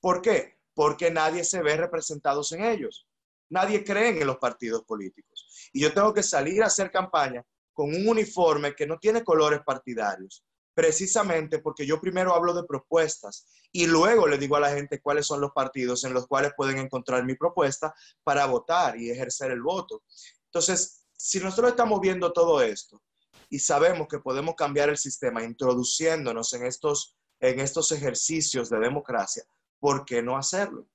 ¿Por 0.00 0.22
qué? 0.22 0.56
Porque 0.72 1.10
nadie 1.10 1.42
se 1.44 1.60
ve 1.62 1.76
representados 1.76 2.52
en 2.52 2.64
ellos. 2.64 3.06
Nadie 3.50 3.84
cree 3.84 4.20
en 4.20 4.26
los 4.26 4.38
partidos 4.38 4.84
políticos. 4.84 5.70
Y 5.72 5.80
yo 5.80 5.92
tengo 5.92 6.14
que 6.14 6.22
salir 6.22 6.62
a 6.62 6.66
hacer 6.66 6.90
campaña 6.90 7.44
con 7.72 7.94
un 7.94 8.08
uniforme 8.08 8.74
que 8.74 8.86
no 8.86 8.98
tiene 8.98 9.24
colores 9.24 9.60
partidarios, 9.66 10.44
precisamente 10.74 11.58
porque 11.58 11.84
yo 11.84 12.00
primero 12.00 12.34
hablo 12.34 12.54
de 12.54 12.64
propuestas 12.64 13.46
y 13.72 13.86
luego 13.86 14.26
le 14.26 14.38
digo 14.38 14.56
a 14.56 14.60
la 14.60 14.70
gente 14.70 15.00
cuáles 15.02 15.26
son 15.26 15.40
los 15.40 15.50
partidos 15.50 16.04
en 16.04 16.14
los 16.14 16.26
cuales 16.26 16.52
pueden 16.56 16.78
encontrar 16.78 17.24
mi 17.24 17.34
propuesta 17.34 17.94
para 18.22 18.46
votar 18.46 18.98
y 18.98 19.10
ejercer 19.10 19.50
el 19.50 19.60
voto. 19.60 20.04
Entonces, 20.46 21.04
si 21.12 21.40
nosotros 21.40 21.70
estamos 21.70 22.00
viendo 22.00 22.32
todo 22.32 22.62
esto 22.62 23.02
y 23.48 23.58
sabemos 23.58 24.08
que 24.08 24.18
podemos 24.18 24.54
cambiar 24.54 24.88
el 24.88 24.96
sistema 24.96 25.42
introduciéndonos 25.42 26.52
en 26.54 26.66
estos, 26.66 27.16
en 27.40 27.60
estos 27.60 27.92
ejercicios 27.92 28.70
de 28.70 28.78
democracia, 28.78 29.44
¿por 29.78 30.04
qué 30.04 30.22
no 30.22 30.36
hacerlo? 30.36 30.86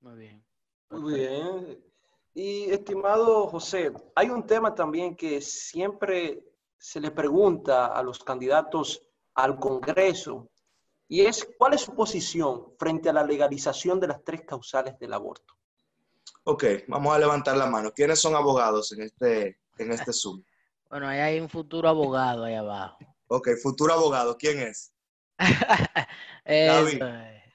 Muy 0.00 0.16
bien. 0.16 0.44
Muy 0.90 1.14
bien. 1.14 1.84
Y 2.34 2.70
estimado 2.70 3.46
José, 3.48 3.92
hay 4.14 4.28
un 4.28 4.46
tema 4.46 4.74
también 4.74 5.16
que 5.16 5.40
siempre 5.40 6.44
se 6.76 7.00
le 7.00 7.10
pregunta 7.10 7.86
a 7.86 8.02
los 8.02 8.22
candidatos 8.22 9.02
al 9.34 9.58
Congreso 9.58 10.50
y 11.08 11.22
es 11.22 11.48
cuál 11.58 11.74
es 11.74 11.82
su 11.82 11.94
posición 11.94 12.74
frente 12.78 13.08
a 13.08 13.12
la 13.12 13.24
legalización 13.24 14.00
de 14.00 14.08
las 14.08 14.24
tres 14.24 14.42
causales 14.42 14.98
del 14.98 15.12
aborto. 15.12 15.54
Ok, 16.44 16.64
vamos 16.88 17.14
a 17.14 17.18
levantar 17.18 17.56
la 17.56 17.66
mano. 17.66 17.92
¿Quiénes 17.92 18.20
son 18.20 18.34
abogados 18.34 18.92
en 18.92 19.02
este, 19.02 19.60
en 19.78 19.92
este 19.92 20.12
Zoom? 20.12 20.42
Bueno, 20.94 21.08
ahí 21.08 21.18
hay 21.18 21.40
un 21.40 21.48
futuro 21.48 21.88
abogado 21.88 22.44
ahí 22.44 22.54
abajo. 22.54 22.98
Ok, 23.26 23.48
futuro 23.60 23.92
abogado, 23.92 24.38
¿quién 24.38 24.60
es? 24.60 24.94
David. 26.46 27.02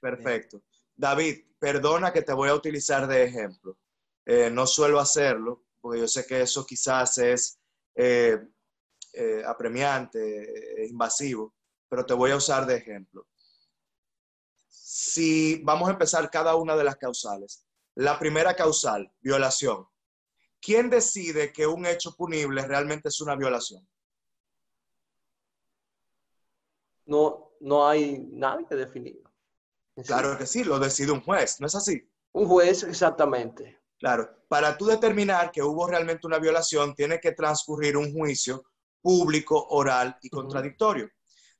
Perfecto. 0.02 0.62
David, 0.93 1.45
perdona 1.58 2.12
que 2.12 2.21
te 2.21 2.34
voy 2.34 2.49
a 2.49 2.54
utilizar 2.54 3.08
de 3.08 3.23
ejemplo. 3.23 3.78
Eh, 4.25 4.49
no 4.49 4.67
suelo 4.67 4.99
hacerlo, 4.99 5.63
porque 5.80 6.02
yo 6.02 6.08
sé 6.10 6.25
que 6.25 6.41
eso 6.41 6.65
quizás 6.65 7.17
es 7.17 7.58
eh, 7.95 8.39
eh, 9.13 9.41
apremiante, 9.47 10.86
invasivo, 10.89 11.56
pero 11.88 12.06
te 12.06 12.13
voy 12.13 12.32
a 12.32 12.36
usar 12.36 12.65
de 12.65 12.75
ejemplo. 12.75 13.25
Si 14.67 15.62
vamos 15.63 15.88
a 15.88 15.93
empezar 15.93 16.30
cada 16.30 16.58
una 16.58 16.75
de 16.75 16.84
las 16.84 16.97
causales. 16.97 17.65
La 17.95 18.19
primera 18.19 18.54
causal, 18.54 19.10
violación. 19.21 19.88
¿Quién 20.62 20.89
decide 20.89 21.54
que 21.54 21.65
un 21.65 21.86
hecho 21.86 22.15
punible 22.15 22.65
realmente 22.65 23.10
es 23.10 23.22
una 23.22 23.36
violación? 23.36 23.88
No, 27.06 27.54
no 27.60 27.88
hay 27.88 28.19
nadie 28.32 28.65
que 28.67 28.76
definir. 28.76 29.24
Claro 30.06 30.38
que 30.38 30.45
sí, 30.45 30.63
lo 30.63 30.80
decide 30.80 31.12
un 31.12 31.22
juez, 31.22 31.60
¿no 31.60 31.67
es 31.67 31.76
así? 31.76 32.08
Un 32.32 32.48
juez, 32.48 32.84
exactamente. 32.84 33.80
Claro, 33.98 34.30
para 34.48 34.78
tú 34.78 34.86
determinar 34.86 35.52
que 35.52 35.62
hubo 35.62 35.88
realmente 35.88 36.26
una 36.26 36.39
violación, 36.39 36.95
tiene 36.95 37.19
que 37.19 37.34
transcurrir 37.34 37.98
un 37.98 38.13
juicio 38.13 38.63
público, 39.02 39.67
oral 39.69 40.17
y 40.22 40.30
contradictorio. 40.30 41.10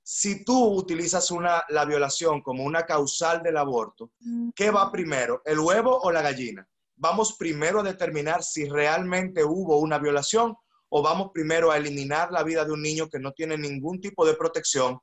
Si 0.01 0.43
tú 0.43 0.73
utilizas 0.73 1.29
una, 1.31 1.63
la 1.69 1.85
violación 1.85 2.41
como 2.41 2.63
una 2.63 2.85
causal 2.85 3.43
del 3.43 3.57
aborto, 3.57 4.12
¿qué 4.55 4.71
va 4.71 4.91
primero, 4.91 5.41
el 5.45 5.59
huevo 5.59 5.99
o 5.99 6.12
la 6.12 6.21
gallina? 6.21 6.67
Vamos 7.01 7.38
primero 7.38 7.79
a 7.79 7.83
determinar 7.83 8.43
si 8.43 8.67
realmente 8.67 9.43
hubo 9.45 9.79
una 9.79 9.97
violación 9.97 10.55
o 10.89 11.01
vamos 11.01 11.31
primero 11.33 11.71
a 11.71 11.77
eliminar 11.77 12.29
la 12.31 12.43
vida 12.43 12.65
de 12.65 12.73
un 12.73 12.81
niño 12.81 13.09
que 13.09 13.19
no 13.19 13.31
tiene 13.31 13.57
ningún 13.57 14.01
tipo 14.01 14.25
de 14.25 14.33
protección 14.33 14.99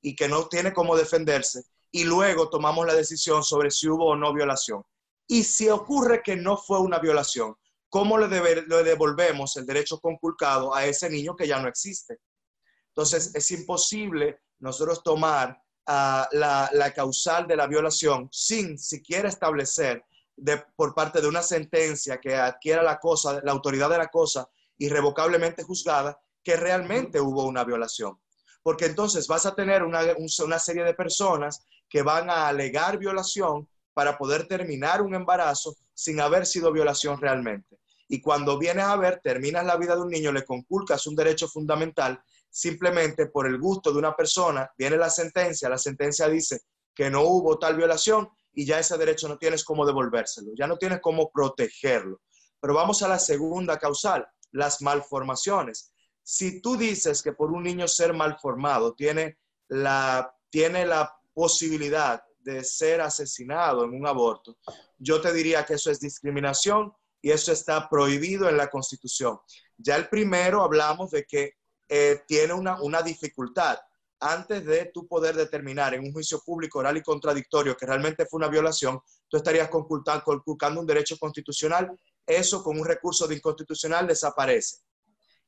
y 0.00 0.14
que 0.14 0.28
no 0.28 0.46
tiene 0.46 0.72
cómo 0.72 0.96
defenderse 0.96 1.64
y 1.90 2.04
luego 2.04 2.48
tomamos 2.48 2.86
la 2.86 2.94
decisión 2.94 3.42
sobre 3.42 3.70
si 3.72 3.88
hubo 3.88 4.06
o 4.06 4.16
no 4.16 4.32
violación. 4.32 4.84
Y 5.26 5.42
si 5.42 5.68
ocurre 5.68 6.22
que 6.22 6.36
no 6.36 6.56
fue 6.56 6.78
una 6.78 7.00
violación, 7.00 7.56
¿cómo 7.88 8.16
le, 8.16 8.28
devolvemos 8.28 9.56
el 9.56 9.66
derecho 9.66 9.98
conculcado 9.98 10.72
a 10.72 10.86
ese 10.86 11.10
niño 11.10 11.34
que 11.34 11.48
ya 11.48 11.60
no 11.60 11.68
existe? 11.68 12.18
Entonces, 12.94 13.34
es 13.34 13.50
imposible 13.50 14.40
nosotros 14.60 15.02
tomar 15.02 15.60
ah, 15.86 16.28
la, 16.32 16.92
causal 16.94 17.46
de 17.46 17.56
la 17.56 17.66
violación 17.66 18.28
sin 18.30 18.78
siquiera 18.78 19.28
establecer 19.28 20.04
por 20.76 20.94
parte 20.94 21.20
de 21.20 21.28
una 21.28 21.42
sentencia 21.42 22.18
que 22.18 22.34
adquiera 22.34 22.82
la 22.82 22.98
cosa, 22.98 23.40
la 23.42 23.52
autoridad 23.52 23.90
de 23.90 23.98
la 23.98 24.08
cosa 24.08 24.48
irrevocablemente 24.78 25.62
juzgada, 25.62 26.18
que 26.42 26.56
realmente 26.56 27.20
hubo 27.20 27.44
una 27.44 27.64
violación. 27.64 28.18
Porque 28.62 28.86
entonces 28.86 29.26
vas 29.26 29.46
a 29.46 29.54
tener 29.54 29.82
una, 29.82 30.00
una 30.44 30.58
serie 30.58 30.84
de 30.84 30.94
personas 30.94 31.66
que 31.88 32.02
van 32.02 32.30
a 32.30 32.48
alegar 32.48 32.98
violación 32.98 33.68
para 33.92 34.16
poder 34.16 34.46
terminar 34.46 35.02
un 35.02 35.14
embarazo 35.14 35.76
sin 35.92 36.20
haber 36.20 36.46
sido 36.46 36.72
violación 36.72 37.20
realmente. 37.20 37.78
Y 38.08 38.20
cuando 38.20 38.58
vienes 38.58 38.84
a 38.84 38.96
ver, 38.96 39.20
terminas 39.22 39.64
la 39.64 39.76
vida 39.76 39.94
de 39.94 40.02
un 40.02 40.08
niño, 40.08 40.32
le 40.32 40.44
conculcas 40.44 41.06
un 41.06 41.14
derecho 41.14 41.46
fundamental 41.48 42.20
simplemente 42.50 43.26
por 43.26 43.46
el 43.46 43.58
gusto 43.58 43.92
de 43.92 43.98
una 43.98 44.16
persona, 44.16 44.68
viene 44.76 44.96
la 44.96 45.08
sentencia, 45.10 45.68
la 45.68 45.78
sentencia 45.78 46.28
dice 46.28 46.62
que 46.94 47.08
no 47.08 47.22
hubo 47.22 47.58
tal 47.58 47.76
violación 47.76 48.28
y 48.52 48.66
ya 48.66 48.78
ese 48.78 48.96
derecho 48.98 49.28
no 49.28 49.38
tienes 49.38 49.64
cómo 49.64 49.86
devolvérselo, 49.86 50.52
ya 50.56 50.66
no 50.66 50.76
tienes 50.76 51.00
cómo 51.00 51.30
protegerlo. 51.30 52.20
Pero 52.60 52.74
vamos 52.74 53.02
a 53.02 53.08
la 53.08 53.18
segunda 53.18 53.78
causal, 53.78 54.26
las 54.52 54.82
malformaciones. 54.82 55.92
Si 56.22 56.60
tú 56.60 56.76
dices 56.76 57.22
que 57.22 57.32
por 57.32 57.50
un 57.50 57.62
niño 57.62 57.88
ser 57.88 58.12
malformado 58.12 58.94
tiene 58.94 59.38
la, 59.68 60.34
tiene 60.50 60.84
la 60.84 61.14
posibilidad 61.32 62.22
de 62.38 62.64
ser 62.64 63.00
asesinado 63.00 63.84
en 63.84 63.94
un 63.94 64.06
aborto, 64.06 64.58
yo 64.98 65.20
te 65.20 65.32
diría 65.32 65.64
que 65.64 65.74
eso 65.74 65.90
es 65.90 66.00
discriminación 66.00 66.92
y 67.22 67.30
eso 67.30 67.52
está 67.52 67.88
prohibido 67.88 68.48
en 68.48 68.56
la 68.56 68.68
Constitución. 68.68 69.38
Ya 69.76 69.96
el 69.96 70.08
primero 70.08 70.62
hablamos 70.62 71.10
de 71.10 71.24
que 71.24 71.54
eh, 71.88 72.22
tiene 72.26 72.52
una, 72.54 72.80
una 72.80 73.02
dificultad. 73.02 73.78
Antes 74.20 74.64
de 74.66 74.90
tú 74.92 75.06
poder 75.08 75.34
determinar 75.34 75.94
en 75.94 76.04
un 76.04 76.12
juicio 76.12 76.40
público 76.44 76.78
oral 76.78 76.98
y 76.98 77.02
contradictorio 77.02 77.76
que 77.76 77.86
realmente 77.86 78.26
fue 78.26 78.38
una 78.38 78.48
violación, 78.48 79.00
tú 79.28 79.38
estarías 79.38 79.70
conculcando 79.70 80.80
un 80.80 80.86
derecho 80.86 81.16
constitucional. 81.18 81.90
Eso 82.26 82.62
con 82.62 82.78
un 82.78 82.86
recurso 82.86 83.26
de 83.26 83.36
inconstitucional 83.36 84.06
desaparece. 84.06 84.78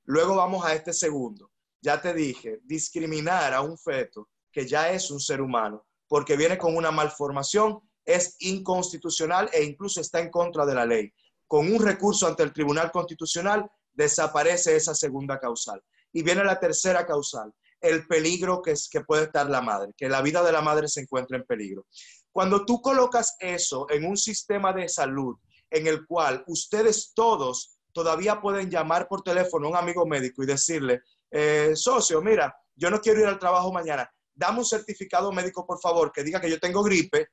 Luego 0.05 0.37
vamos 0.37 0.65
a 0.65 0.75
este 0.75 0.93
segundo. 0.93 1.51
Ya 1.81 2.01
te 2.01 2.15
dije, 2.15 2.61
discriminar 2.65 3.53
a 3.53 3.61
un 3.61 3.77
feto 3.77 4.31
que 4.51 4.67
ya 4.67 4.91
es 4.91 5.11
un 5.11 5.21
ser 5.21 5.41
humano 5.41 5.85
porque 6.13 6.37
viene 6.37 6.59
con 6.59 6.77
una 6.77 6.91
malformación, 6.91 7.81
es 8.05 8.37
inconstitucional 8.41 9.49
e 9.51 9.65
incluso 9.65 9.99
está 9.99 10.21
en 10.21 10.31
contra 10.31 10.67
de 10.67 10.75
la 10.75 10.85
ley. 10.85 11.11
Con 11.47 11.73
un 11.73 11.83
recurso 11.83 12.27
ante 12.27 12.43
el 12.43 12.53
Tribunal 12.53 12.93
Constitucional 12.93 13.67
desaparece 13.93 14.77
esa 14.77 14.95
segunda 14.95 15.41
causal. 15.41 15.83
Y 16.13 16.23
viene 16.23 16.45
la 16.45 16.61
tercera 16.61 17.07
causal, 17.07 17.55
el 17.83 18.07
peligro 18.07 18.63
que, 18.63 18.73
es, 18.73 18.89
que 18.89 19.03
puede 19.03 19.25
estar 19.25 19.51
la 19.51 19.61
madre, 19.61 19.93
que 19.97 20.09
la 20.09 20.23
vida 20.23 20.43
de 20.43 20.53
la 20.53 20.63
madre 20.63 20.89
se 20.89 21.01
encuentra 21.01 21.37
en 21.37 21.45
peligro. 21.45 21.87
Cuando 22.31 22.65
tú 22.65 22.81
colocas 22.81 23.37
eso 23.39 23.87
en 23.91 24.07
un 24.07 24.17
sistema 24.17 24.73
de 24.73 24.89
salud 24.89 25.37
en 25.71 25.87
el 25.87 26.07
cual 26.07 26.45
ustedes 26.47 27.13
todos 27.15 27.77
todavía 27.93 28.41
pueden 28.41 28.71
llamar 28.71 29.07
por 29.09 29.23
teléfono 29.23 29.67
a 29.67 29.71
un 29.71 29.77
amigo 29.77 30.07
médico 30.07 30.43
y 30.43 30.47
decirle, 30.47 31.03
eh, 31.31 31.73
socio, 31.75 32.23
mira, 32.23 32.55
yo 32.75 32.91
no 32.91 33.01
quiero 33.01 33.21
ir 33.21 33.27
al 33.27 33.39
trabajo 33.39 33.73
mañana, 33.73 34.11
dame 34.35 34.61
un 34.61 34.65
certificado 34.65 35.31
médico, 35.33 35.67
por 35.67 35.81
favor, 35.81 36.11
que 36.11 36.23
diga 36.23 36.41
que 36.41 36.51
yo 36.51 36.59
tengo 36.59 36.83
gripe, 36.83 37.29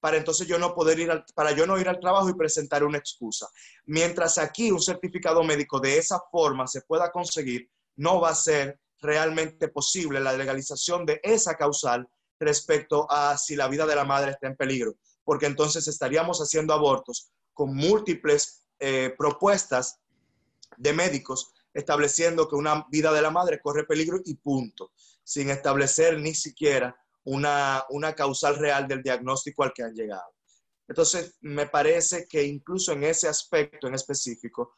para 0.00 0.18
entonces 0.18 0.46
yo 0.46 0.58
no 0.58 0.74
poder 0.74 0.98
ir 0.98 1.24
para 1.34 1.52
yo 1.52 1.66
no 1.66 1.78
ir 1.78 1.88
al 1.88 1.98
trabajo 1.98 2.28
y 2.28 2.34
presentar 2.34 2.84
una 2.84 2.98
excusa. 2.98 3.48
Mientras 3.86 4.36
aquí 4.36 4.70
un 4.70 4.82
certificado 4.82 5.42
médico 5.42 5.80
de 5.80 5.96
esa 5.96 6.20
forma 6.30 6.66
se 6.66 6.82
pueda 6.82 7.10
conseguir, 7.10 7.70
no 7.96 8.20
va 8.20 8.28
a 8.30 8.34
ser 8.34 8.78
realmente 9.04 9.68
posible 9.68 10.18
la 10.18 10.32
legalización 10.32 11.06
de 11.06 11.20
esa 11.22 11.56
causal 11.56 12.08
respecto 12.40 13.06
a 13.10 13.38
si 13.38 13.54
la 13.54 13.68
vida 13.68 13.86
de 13.86 13.94
la 13.94 14.04
madre 14.04 14.32
está 14.32 14.48
en 14.48 14.56
peligro, 14.56 14.96
porque 15.22 15.46
entonces 15.46 15.86
estaríamos 15.86 16.40
haciendo 16.40 16.74
abortos 16.74 17.30
con 17.52 17.74
múltiples 17.74 18.64
eh, 18.80 19.14
propuestas 19.16 20.00
de 20.76 20.92
médicos 20.92 21.52
estableciendo 21.72 22.48
que 22.48 22.56
una 22.56 22.86
vida 22.90 23.12
de 23.12 23.22
la 23.22 23.30
madre 23.30 23.60
corre 23.60 23.84
peligro 23.84 24.20
y 24.24 24.34
punto 24.34 24.92
sin 25.22 25.50
establecer 25.50 26.18
ni 26.18 26.34
siquiera 26.34 26.96
una, 27.24 27.84
causal 28.16 28.56
real 28.56 28.86
del 28.86 29.02
diagnóstico 29.02 29.62
al 29.64 29.72
que 29.72 29.82
han 29.82 29.94
llegado. 29.94 30.34
Entonces, 30.86 31.38
me 31.40 31.66
parece 31.66 32.26
que 32.28 32.42
incluso 32.42 32.92
en 32.92 33.04
ese 33.04 33.26
aspecto 33.26 33.88
en 33.88 33.94
específico, 33.94 34.74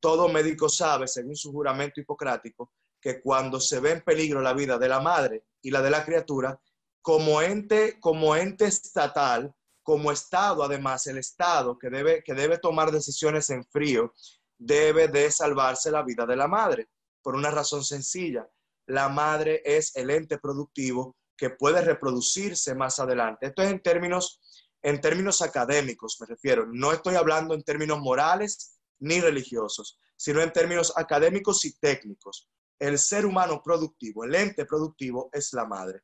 todo 0.00 0.28
médico 0.28 0.68
sabe, 0.68 1.06
según 1.06 1.36
su 1.36 1.52
juramento 1.52 2.00
hipocrático, 2.00 2.72
que 3.04 3.20
cuando 3.20 3.60
se 3.60 3.80
ve 3.80 3.90
en 3.90 4.00
peligro 4.00 4.40
la 4.40 4.54
vida 4.54 4.78
de 4.78 4.88
la 4.88 4.98
madre 4.98 5.44
y 5.60 5.70
la 5.70 5.82
de 5.82 5.90
la 5.90 6.06
criatura, 6.06 6.58
como 7.02 7.42
ente, 7.42 8.00
como 8.00 8.34
ente 8.34 8.64
estatal, 8.64 9.54
como 9.82 10.10
Estado, 10.10 10.64
además, 10.64 11.06
el 11.06 11.18
Estado 11.18 11.78
que 11.78 11.90
debe, 11.90 12.24
que 12.24 12.32
debe 12.32 12.56
tomar 12.56 12.90
decisiones 12.90 13.50
en 13.50 13.62
frío, 13.66 14.14
debe 14.56 15.08
de 15.08 15.30
salvarse 15.30 15.90
la 15.90 16.02
vida 16.02 16.24
de 16.24 16.34
la 16.34 16.48
madre, 16.48 16.88
por 17.20 17.34
una 17.34 17.50
razón 17.50 17.84
sencilla. 17.84 18.48
La 18.86 19.10
madre 19.10 19.60
es 19.66 19.94
el 19.96 20.08
ente 20.08 20.38
productivo 20.38 21.14
que 21.36 21.50
puede 21.50 21.82
reproducirse 21.82 22.74
más 22.74 23.00
adelante. 23.00 23.48
Esto 23.48 23.60
es 23.60 23.70
en 23.70 23.82
términos, 23.82 24.40
en 24.80 24.98
términos 25.02 25.42
académicos, 25.42 26.16
me 26.20 26.26
refiero. 26.26 26.64
No 26.72 26.90
estoy 26.90 27.16
hablando 27.16 27.52
en 27.52 27.64
términos 27.64 27.98
morales 28.00 28.78
ni 29.00 29.20
religiosos, 29.20 30.00
sino 30.16 30.40
en 30.40 30.54
términos 30.54 30.94
académicos 30.96 31.66
y 31.66 31.78
técnicos. 31.78 32.48
El 32.78 32.98
ser 32.98 33.24
humano 33.24 33.62
productivo, 33.62 34.24
el 34.24 34.34
ente 34.34 34.66
productivo 34.66 35.30
es 35.32 35.52
la 35.52 35.64
madre. 35.64 36.02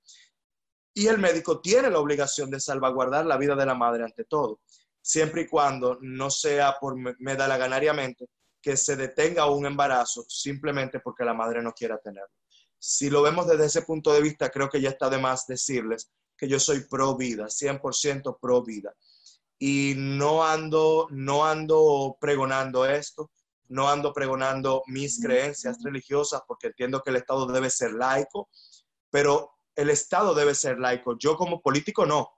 Y 0.95 1.07
el 1.07 1.19
médico 1.19 1.61
tiene 1.61 1.91
la 1.91 2.01
obligación 2.01 2.51
de 2.51 2.61
salvaguardar 2.61 3.27
la 3.27 3.37
vida 3.37 3.55
de 3.55 3.67
la 3.67 3.75
madre 3.75 4.05
ante 4.05 4.25
todo, 4.25 4.61
siempre 5.01 5.43
y 5.43 5.47
cuando 5.47 5.99
no 6.01 6.31
sea 6.31 6.77
por 6.81 6.97
medalaganariamente 7.19 8.29
que 8.61 8.77
se 8.77 8.97
detenga 8.97 9.51
un 9.51 9.67
embarazo 9.67 10.25
simplemente 10.29 11.01
porque 11.01 11.25
la 11.25 11.35
madre 11.35 11.63
no 11.63 11.73
quiera 11.73 11.99
tenerlo. 11.99 12.35
Si 12.79 13.11
lo 13.11 13.23
vemos 13.23 13.47
desde 13.47 13.67
ese 13.67 13.83
punto 13.83 14.13
de 14.13 14.23
vista, 14.23 14.51
creo 14.51 14.69
que 14.69 14.81
ya 14.81 14.91
está 14.91 15.09
de 15.09 15.19
más 15.19 15.47
decirles 15.47 16.11
que 16.37 16.49
yo 16.49 16.59
soy 16.59 16.81
pro 16.89 17.17
vida, 17.17 17.47
100% 17.49 18.39
pro 18.41 18.63
vida. 18.63 18.95
Y 19.59 19.95
no 19.97 20.45
ando, 20.45 21.07
no 21.11 21.45
ando 21.45 22.17
pregonando 22.19 22.87
esto, 22.87 23.31
no 23.71 23.89
ando 23.89 24.13
pregonando 24.13 24.83
mis 24.89 25.23
creencias 25.23 25.83
religiosas 25.83 26.43
porque 26.47 26.69
entiendo 26.69 27.03
que 27.03 27.11
el 27.11 27.17
Estado 27.17 27.47
debe 27.47 27.71
ser 27.71 27.93
laico, 27.93 28.49
pero 29.11 29.53
el 29.77 29.91
Estado 29.91 30.35
debe 30.35 30.55
ser 30.57 30.79
laico. 30.79 31.17
Yo 31.17 31.37
como 31.37 31.63
político 31.63 32.05
no. 32.05 32.29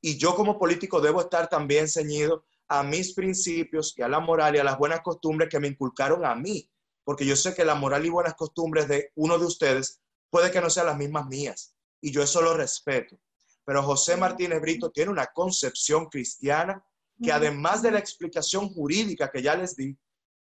Y 0.00 0.18
yo 0.18 0.34
como 0.34 0.58
político 0.58 1.00
debo 1.00 1.20
estar 1.20 1.48
también 1.48 1.88
ceñido 1.88 2.44
a 2.66 2.82
mis 2.82 3.14
principios 3.14 3.94
y 3.96 4.02
a 4.02 4.08
la 4.08 4.18
moral 4.18 4.56
y 4.56 4.58
a 4.58 4.64
las 4.64 4.78
buenas 4.78 5.00
costumbres 5.00 5.48
que 5.48 5.60
me 5.60 5.68
inculcaron 5.68 6.24
a 6.24 6.34
mí. 6.34 6.68
Porque 7.04 7.24
yo 7.24 7.36
sé 7.36 7.54
que 7.54 7.64
la 7.64 7.76
moral 7.76 8.04
y 8.04 8.10
buenas 8.10 8.34
costumbres 8.34 8.88
de 8.88 9.12
uno 9.14 9.38
de 9.38 9.46
ustedes 9.46 10.00
puede 10.28 10.50
que 10.50 10.60
no 10.60 10.70
sean 10.70 10.86
las 10.86 10.98
mismas 10.98 11.26
mías. 11.26 11.74
Y 12.00 12.10
yo 12.10 12.20
eso 12.22 12.42
lo 12.42 12.54
respeto. 12.54 13.16
Pero 13.64 13.82
José 13.84 14.16
Martínez 14.16 14.60
Brito 14.60 14.90
tiene 14.90 15.12
una 15.12 15.26
concepción 15.26 16.06
cristiana 16.06 16.84
que 17.22 17.30
además 17.30 17.80
de 17.80 17.92
la 17.92 17.98
explicación 18.00 18.68
jurídica 18.68 19.30
que 19.30 19.42
ya 19.42 19.54
les 19.54 19.76
di, 19.76 19.96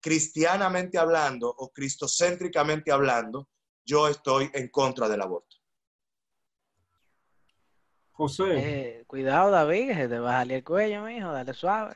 cristianamente 0.04 0.98
hablando 0.98 1.48
o 1.48 1.72
cristocéntricamente 1.72 2.92
hablando, 2.92 3.48
yo 3.86 4.10
estoy 4.10 4.52
en 4.54 4.68
contra 4.68 5.08
del 5.08 5.22
aborto. 5.22 5.56
José. 8.12 8.44
Eh, 8.58 9.06
cuidado, 9.08 9.50
David, 9.50 9.94
se 9.94 10.10
te 10.10 10.20
va 10.20 10.36
a 10.36 10.40
salir 10.42 10.58
el 10.58 10.64
cuello, 10.64 11.04
mijo, 11.04 11.32
dale 11.32 11.54
suave. 11.54 11.96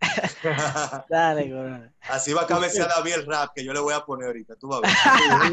dale, 1.08 1.48
corona. 1.48 1.94
Así 2.00 2.32
va 2.32 2.42
a 2.42 2.46
cabecear 2.46 2.88
David 2.88 3.14
el 3.14 3.26
rap 3.26 3.52
que 3.54 3.64
yo 3.64 3.72
le 3.72 3.78
voy 3.78 3.94
a 3.94 4.04
poner 4.04 4.26
ahorita, 4.26 4.56
tú 4.56 4.68
vas 4.68 4.80
a 4.82 5.48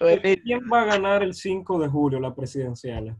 ver. 0.00 0.40
¿Quién 0.42 0.60
va 0.70 0.82
a 0.82 0.86
ganar 0.86 1.22
el 1.22 1.34
5 1.34 1.78
de 1.78 1.88
julio 1.88 2.18
la 2.18 2.34
presidencial? 2.34 3.16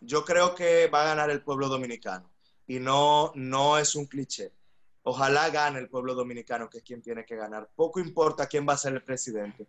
Yo 0.00 0.24
creo 0.24 0.54
que 0.54 0.86
va 0.88 1.02
a 1.02 1.08
ganar 1.08 1.28
el 1.28 1.42
pueblo 1.42 1.68
dominicano 1.68 2.30
y 2.66 2.80
no, 2.80 3.32
no 3.34 3.76
es 3.76 3.94
un 3.94 4.06
cliché. 4.06 4.52
Ojalá 5.10 5.48
gane 5.48 5.78
el 5.78 5.88
pueblo 5.88 6.14
dominicano, 6.14 6.68
que 6.68 6.78
es 6.78 6.84
quien 6.84 7.00
tiene 7.00 7.24
que 7.24 7.34
ganar. 7.34 7.70
Poco 7.74 7.98
importa 7.98 8.46
quién 8.46 8.68
va 8.68 8.74
a 8.74 8.76
ser 8.76 8.92
el 8.92 9.02
presidente. 9.02 9.66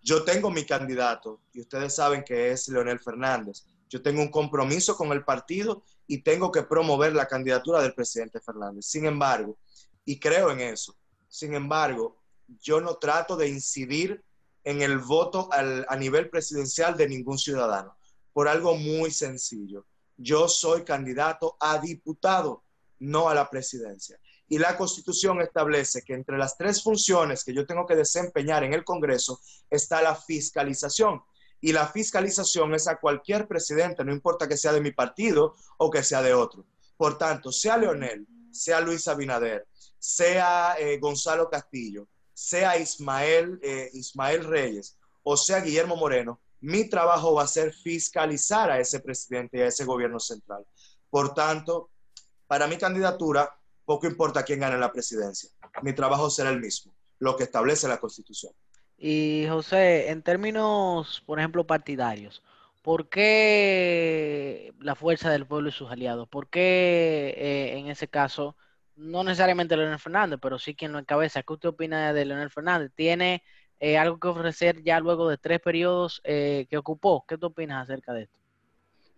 Yo 0.00 0.24
tengo 0.24 0.50
mi 0.50 0.66
candidato 0.66 1.40
y 1.52 1.60
ustedes 1.60 1.94
saben 1.94 2.24
que 2.24 2.50
es 2.50 2.66
Leonel 2.66 2.98
Fernández. 2.98 3.64
Yo 3.88 4.02
tengo 4.02 4.20
un 4.20 4.32
compromiso 4.32 4.96
con 4.96 5.12
el 5.12 5.24
partido 5.24 5.84
y 6.08 6.24
tengo 6.24 6.50
que 6.50 6.64
promover 6.64 7.14
la 7.14 7.28
candidatura 7.28 7.80
del 7.80 7.94
presidente 7.94 8.40
Fernández. 8.40 8.84
Sin 8.86 9.06
embargo, 9.06 9.56
y 10.04 10.18
creo 10.18 10.50
en 10.50 10.58
eso, 10.58 10.96
sin 11.28 11.54
embargo, 11.54 12.16
yo 12.60 12.80
no 12.80 12.96
trato 12.96 13.36
de 13.36 13.46
incidir 13.46 14.24
en 14.64 14.82
el 14.82 14.98
voto 14.98 15.48
a 15.52 15.96
nivel 15.96 16.28
presidencial 16.28 16.96
de 16.96 17.08
ningún 17.08 17.38
ciudadano, 17.38 17.96
por 18.32 18.48
algo 18.48 18.74
muy 18.74 19.12
sencillo. 19.12 19.86
Yo 20.16 20.48
soy 20.48 20.82
candidato 20.82 21.56
a 21.60 21.78
diputado, 21.78 22.64
no 22.98 23.28
a 23.28 23.34
la 23.34 23.48
presidencia. 23.48 24.18
Y 24.52 24.58
la 24.58 24.76
Constitución 24.76 25.40
establece 25.40 26.02
que 26.02 26.12
entre 26.12 26.36
las 26.36 26.58
tres 26.58 26.82
funciones 26.82 27.42
que 27.42 27.54
yo 27.54 27.64
tengo 27.64 27.86
que 27.86 27.96
desempeñar 27.96 28.62
en 28.64 28.74
el 28.74 28.84
Congreso 28.84 29.40
está 29.70 30.02
la 30.02 30.14
fiscalización. 30.14 31.22
Y 31.62 31.72
la 31.72 31.86
fiscalización 31.88 32.74
es 32.74 32.86
a 32.86 33.00
cualquier 33.00 33.48
presidente, 33.48 34.04
no 34.04 34.12
importa 34.12 34.46
que 34.46 34.58
sea 34.58 34.74
de 34.74 34.82
mi 34.82 34.92
partido 34.92 35.54
o 35.78 35.90
que 35.90 36.02
sea 36.02 36.20
de 36.20 36.34
otro. 36.34 36.66
Por 36.98 37.16
tanto, 37.16 37.50
sea 37.50 37.78
Leonel, 37.78 38.26
sea 38.50 38.82
Luis 38.82 39.08
Abinader, 39.08 39.66
sea 39.98 40.74
eh, 40.78 40.98
Gonzalo 40.98 41.48
Castillo, 41.48 42.06
sea 42.34 42.76
Ismael, 42.76 43.58
eh, 43.62 43.88
Ismael 43.94 44.44
Reyes 44.44 44.98
o 45.22 45.34
sea 45.38 45.60
Guillermo 45.60 45.96
Moreno, 45.96 46.42
mi 46.60 46.90
trabajo 46.90 47.32
va 47.32 47.44
a 47.44 47.48
ser 47.48 47.72
fiscalizar 47.72 48.70
a 48.70 48.78
ese 48.78 49.00
presidente 49.00 49.56
y 49.56 49.60
a 49.62 49.68
ese 49.68 49.86
gobierno 49.86 50.20
central. 50.20 50.66
Por 51.08 51.32
tanto, 51.32 51.88
para 52.46 52.66
mi 52.66 52.76
candidatura, 52.76 53.50
poco 53.84 54.06
importa 54.06 54.44
quién 54.44 54.60
gane 54.60 54.78
la 54.78 54.92
presidencia. 54.92 55.50
Mi 55.82 55.92
trabajo 55.92 56.30
será 56.30 56.50
el 56.50 56.60
mismo, 56.60 56.94
lo 57.18 57.36
que 57.36 57.44
establece 57.44 57.88
la 57.88 57.98
Constitución. 57.98 58.52
Y 58.98 59.46
José, 59.48 60.10
en 60.10 60.22
términos, 60.22 61.22
por 61.26 61.38
ejemplo, 61.38 61.66
partidarios, 61.66 62.42
¿por 62.82 63.08
qué 63.08 64.72
la 64.80 64.94
fuerza 64.94 65.30
del 65.30 65.46
pueblo 65.46 65.70
y 65.70 65.72
sus 65.72 65.90
aliados? 65.90 66.28
¿Por 66.28 66.48
qué 66.48 67.34
eh, 67.36 67.78
en 67.78 67.88
ese 67.88 68.08
caso, 68.08 68.56
no 68.94 69.24
necesariamente 69.24 69.76
Leonel 69.76 69.98
Fernández, 69.98 70.38
pero 70.40 70.58
sí 70.58 70.74
quien 70.74 70.92
lo 70.92 70.98
encabeza? 70.98 71.42
¿Qué 71.42 71.52
usted 71.52 71.70
opina 71.70 72.12
de 72.12 72.24
Leonel 72.24 72.50
Fernández? 72.50 72.92
¿Tiene 72.94 73.42
eh, 73.80 73.98
algo 73.98 74.20
que 74.20 74.28
ofrecer 74.28 74.82
ya 74.84 75.00
luego 75.00 75.28
de 75.28 75.38
tres 75.38 75.60
periodos 75.60 76.20
eh, 76.22 76.66
que 76.70 76.78
ocupó? 76.78 77.24
¿Qué 77.26 77.36
tú 77.38 77.46
opinas 77.46 77.82
acerca 77.82 78.12
de 78.12 78.22
esto? 78.22 78.38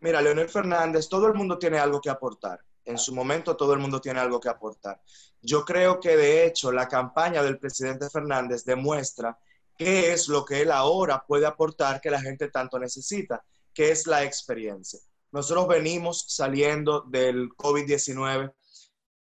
Mira, 0.01 0.23
Leonel 0.23 0.49
Fernández, 0.49 1.09
todo 1.09 1.27
el 1.27 1.35
mundo 1.35 1.59
tiene 1.59 1.79
algo 1.79 2.01
que 2.01 2.11
aportar 2.11 2.61
en 2.85 2.99
su 2.99 3.15
momento 3.15 3.57
todo 3.57 3.73
el 3.73 3.79
mundo 3.79 4.01
tiene 4.01 4.21
algo 4.21 4.41
que 4.41 4.49
aportar. 4.49 5.01
Yo 5.41 5.65
creo 5.65 6.01
que 6.01 6.17
de 6.17 6.47
hecho 6.47 6.73
la 6.73 6.89
campaña 6.89 7.43
del 7.43 7.59
presidente 7.59 8.09
Fernández 8.11 8.65
demuestra 8.65 9.39
qué 9.77 10.13
es 10.13 10.29
lo 10.29 10.45
que 10.45 10.63
él 10.63 10.71
ahora 10.71 11.25
puede 11.27 11.47
aportar 11.47 12.01
que 12.01 12.11
la 12.11 12.21
gente 12.21 12.49
tanto 12.49 12.79
necesita, 12.79 13.45
que 13.73 13.91
es 13.91 14.07
la 14.07 14.23
experiencia. 14.23 15.01
Nosotros 15.33 15.67
venimos 15.67 16.25
saliendo 16.29 17.03
del 17.03 17.49
COVID-19, 17.51 18.55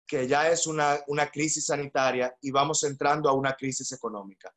que 0.07 0.27
ya 0.27 0.49
es 0.49 0.65
una, 0.65 0.99
una 1.07 1.29
crisis 1.29 1.67
sanitaria, 1.67 2.35
y 2.41 2.49
vamos 2.49 2.83
entrando 2.83 3.29
a 3.29 3.33
una 3.33 3.53
crisis 3.53 3.91
económica. 3.91 4.51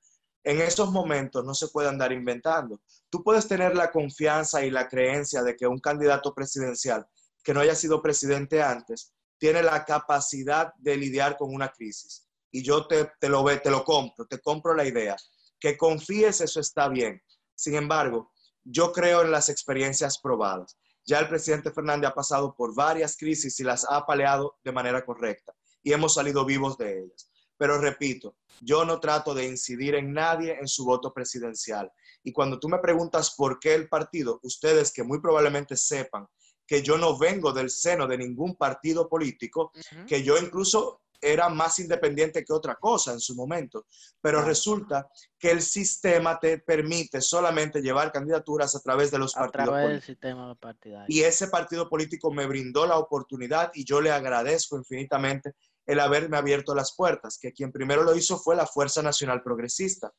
En 0.44 0.60
esos 0.60 0.90
momentos 0.90 1.44
no 1.44 1.54
se 1.54 1.68
puede 1.68 1.88
andar 1.88 2.10
inventando. 2.10 2.80
Tú 3.10 3.22
puedes 3.22 3.46
tener 3.46 3.76
la 3.76 3.92
confianza 3.92 4.64
y 4.64 4.70
la 4.70 4.88
creencia 4.88 5.42
de 5.42 5.54
que 5.54 5.66
un 5.66 5.78
candidato 5.78 6.34
presidencial 6.34 7.06
que 7.42 7.54
no 7.54 7.60
haya 7.60 7.74
sido 7.74 8.02
presidente 8.02 8.62
antes, 8.62 9.12
tiene 9.38 9.62
la 9.62 9.84
capacidad 9.84 10.72
de 10.78 10.96
lidiar 10.96 11.36
con 11.36 11.54
una 11.54 11.68
crisis. 11.68 12.28
Y 12.50 12.62
yo 12.62 12.86
te, 12.86 13.10
lo, 13.28 13.44
te 13.60 13.70
lo 13.70 13.84
compro, 13.84 14.26
te 14.26 14.38
compro 14.40 14.74
la 14.74 14.86
idea. 14.86 15.16
Que 15.58 15.76
confíes, 15.76 16.40
eso 16.40 16.60
está 16.60 16.88
bien. 16.88 17.20
Sin 17.54 17.74
embargo, 17.74 18.32
yo 18.64 18.92
creo 18.92 19.22
en 19.22 19.30
las 19.30 19.48
experiencias 19.48 20.18
probadas. 20.18 20.78
Ya 21.04 21.18
el 21.18 21.28
presidente 21.28 21.72
Fernández 21.72 22.10
ha 22.10 22.14
pasado 22.14 22.54
por 22.54 22.74
varias 22.74 23.16
crisis 23.16 23.58
y 23.58 23.64
las 23.64 23.84
ha 23.88 24.06
paleado 24.06 24.58
de 24.62 24.72
manera 24.72 25.04
correcta 25.04 25.52
y 25.82 25.92
hemos 25.92 26.14
salido 26.14 26.44
vivos 26.44 26.78
de 26.78 27.00
ellas. 27.00 27.30
Pero 27.56 27.78
repito, 27.78 28.36
yo 28.60 28.84
no 28.84 29.00
trato 29.00 29.34
de 29.34 29.46
incidir 29.46 29.94
en 29.94 30.12
nadie 30.12 30.56
en 30.58 30.68
su 30.68 30.84
voto 30.84 31.12
presidencial. 31.12 31.90
Y 32.22 32.32
cuando 32.32 32.58
tú 32.58 32.68
me 32.68 32.78
preguntas 32.78 33.34
por 33.36 33.58
qué 33.58 33.74
el 33.74 33.88
partido, 33.88 34.40
ustedes 34.42 34.92
que 34.92 35.02
muy 35.02 35.20
probablemente 35.20 35.76
sepan 35.76 36.26
que 36.72 36.80
yo 36.80 36.96
no 36.96 37.18
vengo 37.18 37.52
del 37.52 37.68
seno 37.68 38.06
de 38.06 38.16
ningún 38.16 38.56
partido 38.56 39.06
político, 39.06 39.72
que 40.06 40.22
yo 40.22 40.38
incluso 40.38 41.02
era 41.20 41.50
más 41.50 41.78
independiente 41.80 42.42
que 42.42 42.52
otra 42.54 42.76
cosa 42.76 43.12
en 43.12 43.20
su 43.20 43.34
momento. 43.34 43.84
Pero 44.22 44.40
resulta 44.40 45.06
que 45.38 45.50
el 45.50 45.60
sistema 45.60 46.40
te 46.40 46.60
permite 46.60 47.20
solamente 47.20 47.82
llevar 47.82 48.10
candidaturas 48.10 48.74
a 48.74 48.80
través 48.80 49.10
de 49.10 49.18
los 49.18 49.36
a 49.36 49.40
partidos 49.40 49.68
través 49.68 49.88
del 49.90 50.00
sistema 50.00 50.54
partidario. 50.54 51.04
Y 51.14 51.20
ese 51.20 51.48
partido 51.48 51.90
político 51.90 52.32
me 52.32 52.46
brindó 52.46 52.86
la 52.86 52.96
oportunidad 52.96 53.70
y 53.74 53.84
yo 53.84 54.00
le 54.00 54.10
agradezco 54.10 54.78
infinitamente 54.78 55.52
el 55.84 56.00
haberme 56.00 56.38
abierto 56.38 56.74
las 56.74 56.96
puertas, 56.96 57.36
que 57.38 57.52
quien 57.52 57.70
primero 57.70 58.02
lo 58.02 58.16
hizo 58.16 58.38
fue 58.38 58.56
la 58.56 58.66
Fuerza 58.66 59.02
Nacional 59.02 59.42
Progresista. 59.42 60.10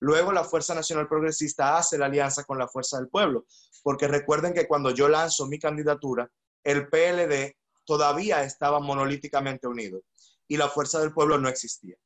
Luego 0.00 0.32
la 0.32 0.44
Fuerza 0.44 0.74
Nacional 0.74 1.08
Progresista 1.08 1.76
hace 1.76 1.98
la 1.98 2.06
alianza 2.06 2.44
con 2.44 2.58
la 2.58 2.66
Fuerza 2.68 2.98
del 2.98 3.08
Pueblo, 3.08 3.44
porque 3.82 4.08
recuerden 4.08 4.54
que 4.54 4.66
cuando 4.66 4.90
yo 4.90 5.08
lanzo 5.08 5.46
mi 5.46 5.58
candidatura, 5.58 6.30
el 6.64 6.88
PLD 6.88 7.56
todavía 7.84 8.42
estaba 8.42 8.80
monolíticamente 8.80 9.68
unido 9.68 10.02
y 10.48 10.56
la 10.56 10.68
Fuerza 10.68 11.00
del 11.00 11.12
Pueblo 11.12 11.38
no 11.38 11.48
existía. 11.48 11.96